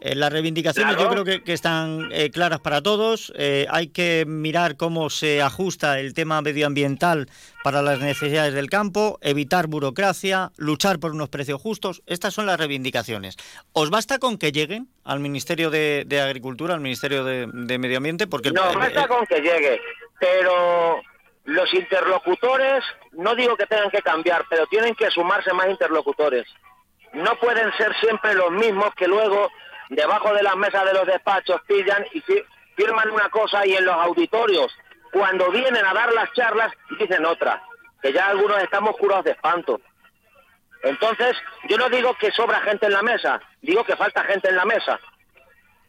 Eh, 0.00 0.14
las 0.14 0.32
reivindicaciones 0.32 0.96
yo 0.96 1.10
creo 1.10 1.24
que, 1.24 1.52
están 1.52 2.08
eh, 2.10 2.30
claras 2.30 2.60
para 2.60 2.82
todos. 2.82 3.32
Eh, 3.36 3.66
hay 3.70 3.88
que 3.88 4.24
mirar 4.26 4.76
cómo 4.76 5.10
se 5.10 5.42
ajusta 5.42 6.00
el 6.00 6.14
tema 6.14 6.40
medioambiental 6.40 7.28
para 7.62 7.82
las 7.82 8.00
necesidades 8.00 8.54
del 8.54 8.70
campo, 8.70 9.18
evitar 9.20 9.66
burocracia, 9.66 10.52
luchar 10.56 10.98
por 10.98 11.12
unos 11.12 11.28
precios 11.28 11.60
justos. 11.60 12.02
Estas 12.06 12.32
son 12.32 12.46
las 12.46 12.58
reivindicaciones. 12.58 13.36
¿Os 13.72 13.90
basta 13.90 14.18
con 14.18 14.38
que 14.38 14.52
lleguen 14.52 14.88
al 15.04 15.20
Ministerio 15.20 15.70
de, 15.70 16.06
Agricultura, 16.24 16.74
al 16.74 16.80
Ministerio 16.80 17.24
de, 17.24 17.46
Medio 17.78 17.98
Ambiente? 17.98 18.26
Porque 18.26 18.50
no, 18.50 18.72
basta 18.72 19.06
con 19.06 19.26
que 19.26 19.40
llegue, 19.40 19.80
pero 20.18 21.02
los 21.44 21.74
interlocutores, 21.74 22.82
no 23.12 23.34
digo 23.34 23.54
que 23.56 23.66
tengan 23.66 23.90
que 23.90 24.00
cambiar, 24.00 24.46
pero 24.48 24.66
tienen 24.66 24.94
que 24.94 25.10
sumarse 25.10 25.52
más 25.52 25.68
interlocutores. 25.68 26.46
No 27.12 27.34
pueden 27.36 27.70
ser 27.76 27.92
siempre 28.00 28.34
los 28.34 28.52
mismos 28.52 28.94
que 28.96 29.06
luego 29.06 29.50
debajo 29.90 30.32
de 30.32 30.42
las 30.42 30.56
mesas 30.56 30.84
de 30.84 30.94
los 30.94 31.06
despachos 31.06 31.60
pillan 31.66 32.06
y 32.14 32.22
firman 32.76 33.10
una 33.10 33.28
cosa 33.28 33.66
y 33.66 33.74
en 33.74 33.84
los 33.84 33.94
auditorios, 33.94 34.72
cuando 35.12 35.50
vienen 35.50 35.84
a 35.84 35.92
dar 35.92 36.12
las 36.14 36.32
charlas, 36.32 36.72
dicen 36.98 37.26
otra, 37.26 37.62
que 38.00 38.12
ya 38.12 38.28
algunos 38.28 38.62
estamos 38.62 38.96
curados 38.96 39.24
de 39.24 39.32
espanto. 39.32 39.80
Entonces, 40.82 41.36
yo 41.68 41.76
no 41.76 41.90
digo 41.90 42.16
que 42.18 42.30
sobra 42.30 42.60
gente 42.60 42.86
en 42.86 42.92
la 42.92 43.02
mesa, 43.02 43.40
digo 43.60 43.84
que 43.84 43.96
falta 43.96 44.24
gente 44.24 44.48
en 44.48 44.56
la 44.56 44.64
mesa. 44.64 44.98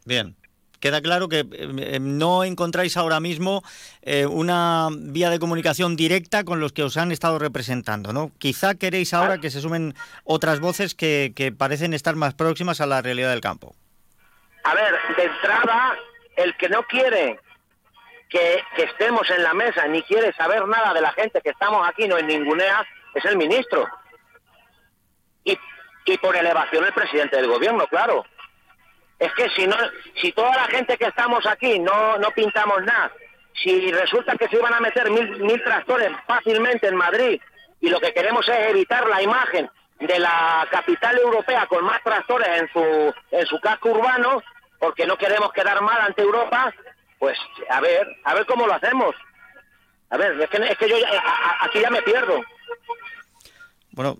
Bien. 0.04 0.36
Queda 0.80 1.00
claro 1.00 1.28
que 1.28 1.46
eh, 1.52 2.00
no 2.00 2.42
encontráis 2.42 2.96
ahora 2.96 3.20
mismo 3.20 3.62
eh, 4.02 4.26
una 4.26 4.88
vía 4.90 5.30
de 5.30 5.38
comunicación 5.38 5.94
directa 5.94 6.42
con 6.42 6.58
los 6.58 6.72
que 6.72 6.82
os 6.82 6.96
han 6.96 7.12
estado 7.12 7.38
representando, 7.38 8.12
¿no? 8.12 8.32
Quizá 8.38 8.74
queréis 8.74 9.14
ahora 9.14 9.38
que 9.38 9.52
se 9.52 9.60
sumen 9.60 9.94
otras 10.24 10.58
voces 10.58 10.96
que, 10.96 11.32
que 11.36 11.52
parecen 11.52 11.94
estar 11.94 12.16
más 12.16 12.34
próximas 12.34 12.80
a 12.80 12.86
la 12.86 13.00
realidad 13.00 13.30
del 13.30 13.40
campo. 13.40 13.76
A 14.64 14.74
ver, 14.74 14.98
de 15.16 15.24
entrada, 15.24 15.96
el 16.36 16.56
que 16.56 16.68
no 16.68 16.82
quiere 16.84 17.38
que, 18.28 18.64
estemos 18.76 19.28
en 19.30 19.42
la 19.42 19.54
mesa 19.54 19.86
ni 19.88 20.02
quiere 20.02 20.32
saber 20.32 20.66
nada 20.66 20.94
de 20.94 21.00
la 21.00 21.12
gente 21.12 21.40
que 21.40 21.50
estamos 21.50 21.86
aquí, 21.86 22.08
no 22.08 22.18
en 22.18 22.26
ninguna, 22.26 22.86
es 23.14 23.24
el 23.24 23.36
ministro. 23.36 23.86
Y, 25.44 25.58
y 26.06 26.18
por 26.18 26.36
elevación 26.36 26.84
el 26.84 26.92
presidente 26.92 27.36
del 27.36 27.48
gobierno, 27.48 27.86
claro. 27.88 28.24
Es 29.18 29.32
que 29.34 29.48
si 29.50 29.66
no, 29.66 29.76
si 30.20 30.32
toda 30.32 30.56
la 30.56 30.64
gente 30.64 30.96
que 30.96 31.06
estamos 31.06 31.46
aquí 31.46 31.78
no, 31.78 32.18
no 32.18 32.30
pintamos 32.30 32.82
nada, 32.82 33.12
si 33.54 33.92
resulta 33.92 34.36
que 34.36 34.48
se 34.48 34.56
iban 34.56 34.72
a 34.72 34.80
meter 34.80 35.10
mil, 35.10 35.38
mil 35.40 35.62
tractores 35.62 36.10
fácilmente 36.26 36.88
en 36.88 36.96
Madrid 36.96 37.40
y 37.80 37.88
lo 37.88 38.00
que 38.00 38.14
queremos 38.14 38.48
es 38.48 38.70
evitar 38.70 39.06
la 39.08 39.22
imagen 39.22 39.70
de 40.00 40.18
la 40.18 40.66
capital 40.70 41.18
europea 41.18 41.66
con 41.66 41.84
más 41.84 42.02
tractores 42.02 42.48
en 42.60 42.68
su, 42.72 43.14
en 43.30 43.46
su 43.46 43.60
casco 43.60 43.90
urbano, 43.90 44.42
porque 44.78 45.06
no 45.06 45.16
queremos 45.16 45.52
quedar 45.52 45.80
mal 45.80 46.00
ante 46.00 46.22
Europa, 46.22 46.72
pues 47.18 47.38
a 47.70 47.80
ver, 47.80 48.06
a 48.24 48.34
ver 48.34 48.46
cómo 48.46 48.66
lo 48.66 48.74
hacemos. 48.74 49.14
A 50.10 50.16
ver, 50.16 50.40
es 50.40 50.50
que, 50.50 50.56
es 50.58 50.76
que 50.76 50.88
yo 50.88 50.96
aquí 51.60 51.80
ya 51.80 51.90
me 51.90 52.02
pierdo. 52.02 52.42
Bueno, 53.92 54.18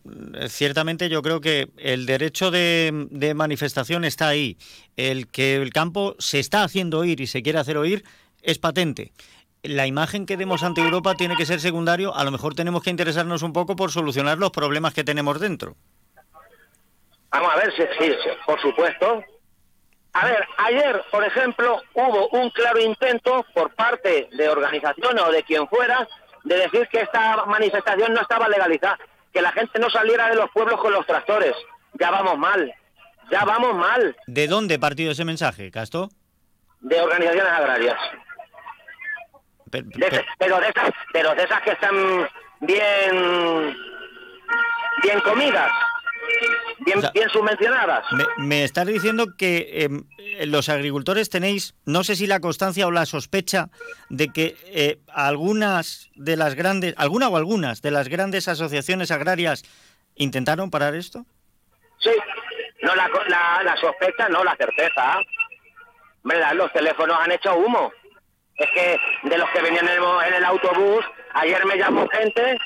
ciertamente 0.49 1.09
yo 1.09 1.23
creo 1.23 1.41
que 1.41 1.69
el 1.79 2.07
derecho 2.07 2.51
de, 2.51 3.09
de, 3.11 3.35
manifestación 3.35 4.05
está 4.05 4.29
ahí. 4.29 4.59
El 4.97 5.31
que 5.31 5.57
el 5.57 5.73
campo 5.73 6.15
se 6.19 6.39
está 6.39 6.63
haciendo 6.63 6.99
oír 6.99 7.21
y 7.21 7.27
se 7.27 7.43
quiere 7.43 7.59
hacer 7.59 7.79
oír 7.79 8.05
es 8.43 8.59
patente 8.59 9.13
la 9.63 9.87
imagen 9.87 10.27
que 10.27 10.37
demos 10.37 10.63
ante 10.63 10.81
Europa 10.81 11.15
tiene 11.15 11.37
que 11.37 11.47
ser 11.47 11.61
secundario. 11.61 12.15
A 12.15 12.25
lo 12.25 12.31
mejor 12.31 12.55
tenemos 12.55 12.83
que 12.83 12.91
interesarnos 12.91 13.43
un 13.43 13.53
poco 13.53 13.77
por 13.77 13.91
solucionar 13.91 14.39
los 14.39 14.51
problemas 14.51 14.93
que 14.93 15.05
tenemos 15.05 15.41
dentro. 15.41 15.77
Vamos 17.31 17.51
a 17.55 17.57
ver, 17.57 17.73
sí, 17.75 17.85
sí, 17.99 18.13
por 18.45 18.61
supuesto. 18.61 19.25
A 20.15 20.27
ver, 20.27 20.45
ayer, 20.59 21.03
por 21.11 21.25
ejemplo, 21.25 21.81
hubo 21.95 22.29
un 22.31 22.51
claro 22.51 22.79
intento 22.81 23.47
por 23.55 23.75
parte 23.75 24.29
de 24.33 24.49
organizaciones 24.49 25.25
o 25.25 25.31
de 25.31 25.43
quien 25.43 25.67
fuera 25.69 26.07
de 26.45 26.57
decir 26.57 26.89
que 26.89 27.01
esta 27.01 27.47
manifestación 27.47 28.13
no 28.13 28.21
estaba 28.21 28.49
legalizada, 28.49 28.99
que 29.33 29.41
la 29.41 29.53
gente 29.53 29.79
no 29.79 29.89
saliera 29.89 30.29
de 30.29 30.37
los 30.37 30.51
pueblos 30.51 30.79
con 30.81 30.93
los 30.93 31.07
tractores. 31.07 31.55
Ya 31.99 32.11
vamos 32.11 32.37
mal, 32.37 32.75
ya 33.31 33.45
vamos 33.45 33.75
mal. 33.75 34.15
¿De 34.27 34.49
dónde 34.49 34.79
partido 34.79 35.13
ese 35.13 35.25
mensaje, 35.25 35.71
Casto? 35.71 36.11
De 36.81 37.01
organizaciones 37.01 37.53
agrarias 37.53 37.97
pero, 40.39 40.61
de 40.61 40.69
esas, 40.69 40.91
pero 41.13 41.35
de 41.35 41.45
esas 41.45 41.63
que 41.63 41.71
están 41.71 42.29
bien, 42.61 43.77
bien 45.03 45.21
comidas, 45.25 45.71
bien, 46.81 47.01
bien 47.15 47.29
subvencionadas. 47.31 48.05
Me, 48.37 48.65
estás 48.65 48.87
diciendo 48.87 49.37
que 49.37 49.85
em, 49.85 50.05
los 50.47 50.69
agricultores 50.69 51.31
tenéis, 51.31 51.75
no 51.87 52.05
sé 52.05 52.17
si 52.17 52.27
la 52.27 52.41
constancia 52.41 52.87
o 52.87 52.91
la 52.91 53.07
sospecha 53.07 53.71
de 54.11 54.29
que 54.29 54.57
eh, 54.67 54.99
algunas 55.09 56.11
de 56.15 56.37
las 56.37 56.55
grandes, 56.55 56.95
alguna 56.99 57.29
o 57.29 57.37
algunas 57.37 57.83
de 57.83 57.91
las 57.91 58.09
grandes 58.09 58.49
asociaciones 58.49 59.11
agrarias 59.11 59.65
intentaron 60.17 60.71
parar 60.71 60.95
esto. 60.95 61.25
Sí, 61.99 62.11
no 62.83 62.95
la, 62.95 63.09
la, 63.65 63.77
sospecha, 63.77 64.29
no 64.29 64.45
la 64.45 64.57
certeza. 64.57 65.19
Los 66.55 66.73
teléfonos 66.73 67.17
han 67.21 67.33
hecho 67.33 67.55
humo. 67.57 67.93
Es 68.57 68.71
que 68.71 68.99
de 69.23 69.39
los 69.39 69.49
que 69.51 69.63
venían 69.63 69.89
en 69.89 70.35
el, 70.35 70.45
autobús, 70.45 71.05
ayer 71.35 71.65
me 71.67 71.77
llamó 71.77 72.07
gente 72.09 72.59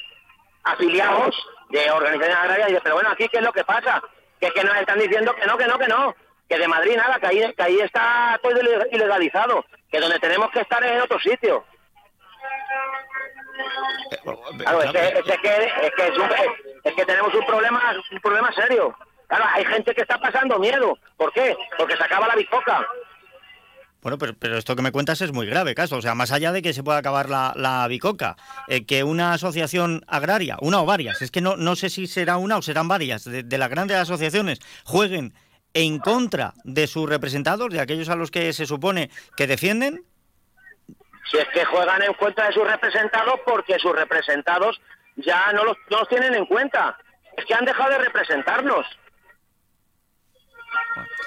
afiliados 0.65 1.35
de 1.71 1.91
organizaciones 1.91 2.37
agrarias 2.37 2.69
y 2.69 2.73
dice, 2.73 2.83
pero 2.83 2.97
bueno, 2.97 3.11
aquí 3.11 3.29
qué 3.29 3.39
es 3.39 3.43
lo 3.45 3.53
que 3.53 3.65
pasa, 3.65 4.03
que, 4.41 4.51
que 4.51 4.65
nos 4.65 4.77
están 4.77 4.99
diciendo 4.99 5.35
que 5.35 5.47
no, 5.47 5.57
que 5.57 5.67
no, 5.67 5.79
que 5.79 5.87
no, 5.89 6.15
que 6.49 6.59
de 6.59 6.69
Madrid 6.69 6.97
nada, 6.97 7.19
que 7.21 7.27
ahí, 7.27 7.53
que 7.55 7.63
ahí 7.63 7.81
está 7.81 8.39
todo 8.43 8.53
ilegalizado, 8.91 9.65
que 9.91 10.01
donde 10.01 10.19
tenemos 10.19 10.51
que 10.51 10.61
estar 10.61 10.83
es 10.85 10.93
en 10.93 11.01
otro 11.03 11.19
sitio. 11.21 11.65
Claro, 14.59 14.83
es 14.83 14.91
que, 14.93 14.99
es 15.09 15.39
que, 15.41 15.65
es 15.87 15.93
que, 15.97 16.07
es 16.09 16.19
un- 16.19 16.31
es 16.85 16.95
que 16.95 17.05
tenemos 17.05 17.35
un 17.35 17.47
problema, 17.47 17.95
un 18.13 18.21
problema 18.21 18.53
serio. 18.53 18.95
Claro, 19.29 19.45
hay 19.53 19.65
gente 19.65 19.95
que 19.95 20.03
está 20.03 20.19
pasando 20.19 20.59
miedo. 20.59 20.97
¿Por 21.17 21.33
qué? 21.33 21.57
Porque 21.79 21.97
se 21.97 22.05
acaba 22.05 22.29
la 22.29 22.37
bicoca. 22.37 22.87
Bueno, 24.07 24.19
pero, 24.19 24.35
pero 24.39 24.57
esto 24.57 24.77
que 24.77 24.83
me 24.83 24.93
cuentas 24.93 25.21
es 25.21 25.33
muy 25.33 25.49
grave, 25.49 25.75
caso. 25.75 25.97
O 25.97 26.01
sea, 26.01 26.15
más 26.15 26.31
allá 26.31 26.53
de 26.53 26.63
que 26.63 26.73
se 26.73 26.85
pueda 26.85 26.99
acabar 26.99 27.29
la, 27.29 27.87
bicoca, 27.89 28.37
eh, 28.69 28.87
que 28.87 29.03
una 29.03 29.33
asociación 29.33 30.05
agraria, 30.07 30.59
una 30.61 30.81
o 30.81 30.87
varias, 30.87 31.23
es 31.23 31.33
que 31.33 31.41
no, 31.41 31.57
no 31.57 31.75
sé 31.75 31.91
si 31.91 32.07
será 32.07 32.37
una 32.37 32.57
o 32.57 32.63
serán 32.63 32.87
varias, 32.87 33.25
de, 33.25 33.43
de 33.43 33.59
las 33.59 33.69
grandes 33.69 33.97
asociaciones, 33.97 34.61
jueguen 34.85 35.35
en 35.75 35.99
contra 35.99 36.55
de 36.63 36.87
sus 36.87 37.09
representados, 37.09 37.71
de 37.71 37.81
aquellos 37.81 38.09
a 38.09 38.15
los 38.15 38.31
que 38.31 38.53
se 38.53 38.65
supone 38.65 39.11
que 39.37 39.49
defienden. 39.49 40.05
Si 41.29 41.39
es 41.39 41.49
que 41.53 41.65
juegan 41.65 42.01
en 42.03 42.15
contra 42.15 42.47
de 42.47 42.53
sus 42.53 42.65
representados 42.65 43.41
porque 43.45 43.77
sus 43.81 43.91
representados 43.91 44.81
ya 45.17 45.53
no 45.53 45.65
los, 45.65 45.77
no 45.91 45.99
los 45.99 46.09
tienen 46.09 46.33
en 46.37 46.47
cuenta. 46.47 46.97
Es 47.37 47.45
que 47.45 47.55
han 47.55 47.65
dejado 47.65 47.91
de 47.91 47.99
representarnos. 47.99 48.87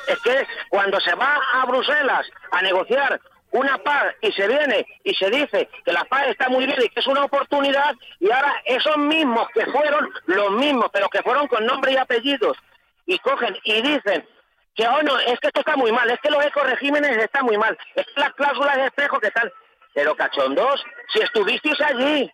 Es 0.08 0.20
que 0.22 0.48
cuando 0.70 1.00
se 1.00 1.14
va 1.16 1.40
a 1.54 1.66
Bruselas 1.66 2.28
a 2.52 2.62
negociar 2.62 3.20
una 3.52 3.78
paz 3.80 4.14
y 4.22 4.32
se 4.32 4.48
viene 4.48 4.86
y 5.04 5.14
se 5.16 5.30
dice 5.30 5.70
que 5.84 5.92
la 5.92 6.04
paz 6.06 6.28
está 6.28 6.50
muy 6.50 6.66
bien 6.66 6.80
y 6.82 6.90
que 6.90 7.00
es 7.00 7.08
una 7.08 7.24
oportunidad 7.24 7.96
y 8.20 8.30
ahora 8.32 8.62
esos 8.66 8.98
mismos 8.98 9.48
que 9.54 9.66
fueron 9.66 10.12
los 10.28 10.52
mismos, 10.52 10.88
pero 10.94 11.10
que 11.10 11.24
fueron 11.24 11.48
con 11.48 11.66
nombre 11.66 11.94
y 11.94 11.98
apellidos 11.98 12.58
y 13.06 13.18
cogen 13.20 13.58
y 13.64 13.82
dicen 13.82 14.28
que 14.76 14.88
oh 14.88 15.02
no, 15.04 15.18
es 15.20 15.40
que 15.40 15.48
esto 15.48 15.60
está 15.60 15.76
muy 15.76 15.92
mal, 15.92 16.10
es 16.10 16.20
que 16.22 16.30
los 16.30 16.46
ecoregímenes 16.46 17.18
están 17.18 17.46
muy 17.46 17.58
mal, 17.58 17.78
es 17.96 18.06
que 18.06 18.20
las 18.20 18.34
cláusulas 18.34 18.78
de 18.78 18.86
espejo 18.86 19.20
que 19.20 19.32
tal. 19.32 19.52
Pero 19.94 20.16
cachondos, 20.16 20.84
si 21.12 21.20
estuvisteis 21.20 21.82
allí 21.82 22.32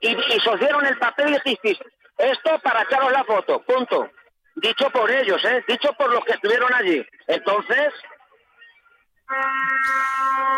y, 0.00 0.08
y 0.08 0.40
el 0.88 0.98
papel 0.98 1.28
y 1.28 1.32
dijisteis, 1.32 1.78
esto 2.18 2.58
para 2.58 2.82
echaros 2.82 3.12
la 3.12 3.24
foto, 3.24 3.62
punto. 3.62 4.10
Dicho 4.56 4.88
por 4.90 5.10
ellos, 5.10 5.44
¿eh? 5.44 5.62
Dicho 5.68 5.92
por 5.98 6.10
los 6.12 6.24
que 6.24 6.32
estuvieron 6.32 6.72
allí. 6.74 7.04
Entonces, 7.26 7.92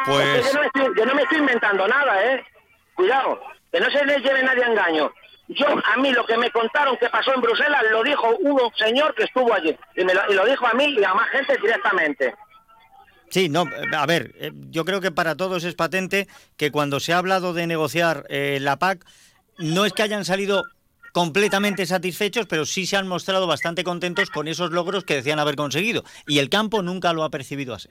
Pues 0.06 0.44
yo, 0.44 0.52
no 0.52 0.60
me 0.60 0.66
estoy, 0.66 0.92
yo 0.96 1.06
no 1.06 1.14
me 1.14 1.22
estoy 1.22 1.38
inventando 1.38 1.88
nada, 1.88 2.24
¿eh? 2.32 2.44
Cuidado, 2.94 3.40
que 3.72 3.80
no 3.80 3.90
se 3.90 4.04
les 4.04 4.22
lleve 4.22 4.42
nadie 4.42 4.64
a 4.64 4.68
engaño. 4.68 5.12
Yo, 5.48 5.66
a 5.66 5.96
mí, 5.96 6.12
lo 6.12 6.26
que 6.26 6.36
me 6.36 6.50
contaron 6.50 6.96
que 6.98 7.08
pasó 7.08 7.34
en 7.34 7.40
Bruselas, 7.40 7.82
lo 7.90 8.02
dijo 8.02 8.28
un 8.36 8.60
señor 8.76 9.14
que 9.14 9.24
estuvo 9.24 9.52
allí. 9.52 9.74
Y, 9.96 10.04
me 10.04 10.14
lo, 10.14 10.20
y 10.30 10.34
lo 10.34 10.44
dijo 10.44 10.66
a 10.66 10.74
mí 10.74 10.96
y 10.98 11.02
a 11.02 11.14
más 11.14 11.28
gente 11.30 11.56
directamente. 11.60 12.34
sí, 13.30 13.48
no, 13.48 13.64
a 13.96 14.06
ver, 14.06 14.32
eh, 14.38 14.52
yo 14.70 14.84
creo 14.84 15.00
que 15.00 15.10
para 15.10 15.36
todos 15.36 15.64
es 15.64 15.74
patente 15.74 16.28
que 16.56 16.70
cuando 16.70 17.00
se 17.00 17.14
ha 17.14 17.18
hablado 17.18 17.54
de 17.54 17.66
negociar 17.66 18.24
eh, 18.28 18.58
la 18.60 18.78
PAC, 18.78 19.04
no 19.56 19.86
es 19.86 19.92
que 19.92 20.02
hayan 20.02 20.24
salido 20.24 20.64
completamente 21.18 21.84
satisfechos, 21.84 22.46
pero 22.46 22.64
sí 22.64 22.86
se 22.86 22.96
han 22.96 23.08
mostrado 23.08 23.48
bastante 23.48 23.82
contentos 23.82 24.30
con 24.30 24.46
esos 24.46 24.70
logros 24.70 25.02
que 25.04 25.14
decían 25.16 25.40
haber 25.40 25.56
conseguido. 25.56 26.04
Y 26.28 26.38
el 26.38 26.48
campo 26.48 26.80
nunca 26.80 27.12
lo 27.12 27.24
ha 27.24 27.30
percibido 27.30 27.74
así. 27.74 27.88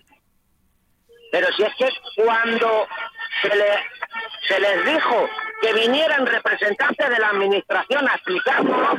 Pero 1.30 1.48
si 1.58 1.64
es 1.64 1.76
que 1.78 1.90
cuando 2.24 2.88
se, 3.42 3.50
le- 3.50 3.84
se 4.48 4.60
les 4.62 4.86
dijo 4.94 5.30
que 5.62 5.74
vinieran 5.74 6.26
representantes 6.26 7.10
de 7.10 7.20
la 7.20 7.28
administración 7.32 8.08
a 8.08 8.14
explicarlo, 8.16 8.98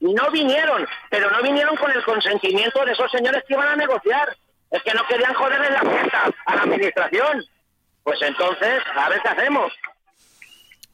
no 0.00 0.30
vinieron, 0.30 0.86
pero 1.10 1.30
no 1.30 1.42
vinieron 1.42 1.76
con 1.76 1.90
el 1.90 2.02
consentimiento 2.04 2.82
de 2.86 2.92
esos 2.92 3.10
señores 3.10 3.44
que 3.46 3.52
iban 3.52 3.68
a 3.68 3.76
negociar. 3.76 4.34
Es 4.70 4.82
que 4.82 4.94
no 4.94 5.06
querían 5.06 5.34
joderle 5.34 5.70
la 5.70 5.80
fiesta 5.82 6.30
a 6.46 6.56
la 6.56 6.62
administración. 6.62 7.44
Pues 8.04 8.22
entonces, 8.22 8.82
a 8.96 9.08
ver 9.10 9.20
qué 9.20 9.28
hacemos. 9.28 9.70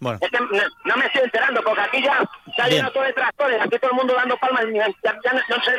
Bueno, 0.04 0.18
Es 0.23 0.30
que 0.30 0.38
no, 0.38 0.46
no 0.84 0.96
me 0.96 1.06
estoy 1.06 1.23
enterando, 1.25 1.62
porque 1.64 1.80
aquí 1.80 2.02
ya 2.02 2.23
se 2.54 2.62
ha 2.62 2.69
llenado 2.69 2.93
todo 2.93 3.02
de 3.04 3.12
tractores, 3.12 3.60
aquí 3.60 3.78
todo 3.78 3.90
el 3.90 3.97
mundo 3.97 4.14
dando 4.14 4.36
palmas, 4.38 4.64
y 4.71 4.75
ya, 4.75 4.86
ya 5.02 5.32
no, 5.32 5.40
no 5.56 5.64
sé... 5.64 5.73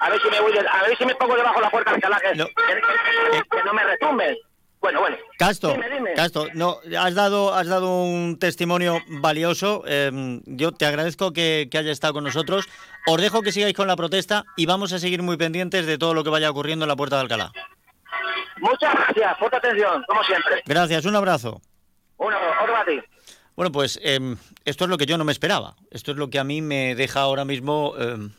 A 0.00 0.10
ver 0.10 0.20
si 0.22 0.30
me 0.30 0.40
voy, 0.40 0.52
de- 0.52 0.60
a 0.68 0.82
ver 0.84 0.96
si 0.96 1.04
me 1.04 1.14
pongo 1.16 1.34
debajo 1.34 1.56
de 1.56 1.62
la 1.62 1.70
puerta 1.70 1.90
del 1.90 2.04
Alcalá, 2.04 2.20
que, 2.20 2.36
No. 2.36 2.46
que- 2.46 2.52
que- 2.54 3.42
que 3.50 3.64
no 3.64 3.74
me 3.74 3.82
retumben. 3.82 4.36
Bueno, 4.80 5.00
bueno. 5.00 5.16
Casto, 5.38 5.72
Dime, 5.72 5.90
dime. 5.90 6.14
Casto, 6.14 6.46
no, 6.54 6.76
has 6.96 7.14
dado, 7.16 7.52
has 7.52 7.66
dado 7.66 8.02
un 8.04 8.38
testimonio 8.38 9.00
valioso. 9.08 9.82
eh, 9.88 10.12
yo 10.46 10.70
te 10.70 10.86
agradezco 10.86 11.32
que, 11.32 11.66
que 11.68 11.78
hayas 11.78 11.90
estado 11.94 12.12
con 12.12 12.22
nosotros. 12.22 12.68
Os 13.08 13.20
dejo 13.20 13.42
que 13.42 13.50
sigáis 13.50 13.74
con 13.74 13.88
la 13.88 13.96
protesta 13.96 14.44
y 14.56 14.66
vamos 14.66 14.92
a 14.92 15.00
seguir 15.00 15.20
muy 15.22 15.36
pendientes 15.36 15.84
de 15.84 15.98
todo 15.98 16.14
lo 16.14 16.22
que 16.22 16.30
vaya 16.30 16.48
ocurriendo 16.48 16.84
en 16.84 16.90
la 16.90 16.94
Puerta 16.96 17.16
de 17.16 17.22
Alcalá. 17.22 17.50
Muchas 18.58 18.94
gracias, 18.94 19.36
puta 19.38 19.56
atención, 19.56 20.04
como 20.06 20.22
siempre. 20.22 20.62
Gracias, 20.64 21.04
un 21.06 21.16
abrazo. 21.16 21.60
Uno, 22.18 22.36
otro 22.62 22.76
a 22.76 22.84
ti. 22.84 23.00
Bueno, 23.58 23.72
pues 23.72 23.98
em, 24.04 24.36
esto 24.64 24.84
es 24.84 24.88
lo 24.88 24.98
que 24.98 25.06
yo 25.06 25.18
no 25.18 25.24
me 25.24 25.32
esperaba. 25.32 25.74
Esto 25.90 26.12
es 26.12 26.16
lo 26.16 26.30
que 26.30 26.38
a 26.38 26.44
mí 26.44 26.62
me 26.62 26.94
deja 26.94 27.22
ahora 27.22 27.44
mismo 27.44 27.92
em, 27.98 28.30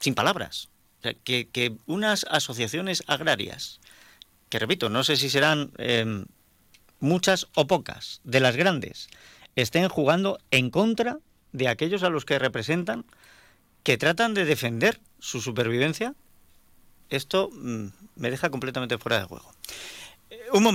sin 0.00 0.14
palabras. 0.14 0.68
O 0.98 1.02
sea, 1.02 1.14
que, 1.14 1.76
unas 1.86 2.26
asociaciones 2.28 3.02
agrarias, 3.06 3.80
que 4.50 4.58
repito, 4.58 4.90
no 4.90 5.02
sé 5.02 5.16
si 5.16 5.30
serán 5.30 5.72
em, 5.78 6.26
muchas 6.98 7.48
o 7.54 7.66
pocas, 7.66 8.20
de 8.24 8.40
las 8.40 8.54
grandes, 8.54 9.08
estén 9.56 9.88
jugando 9.88 10.38
en 10.50 10.68
contra 10.68 11.20
de 11.52 11.68
aquellos 11.68 12.02
a 12.02 12.10
los 12.10 12.26
que 12.26 12.38
representan, 12.38 13.06
que 13.82 13.96
tratan 13.96 14.34
de 14.34 14.44
defender 14.44 15.00
su 15.20 15.40
supervivencia, 15.40 16.14
esto 17.08 17.48
mm, 17.50 17.86
me 18.16 18.30
deja 18.30 18.50
completamente 18.50 18.98
fuera 18.98 19.20
de 19.20 19.24
juego. 19.24 19.54
Eh, 20.28 20.38
Un 20.52 20.64
momento. 20.64 20.68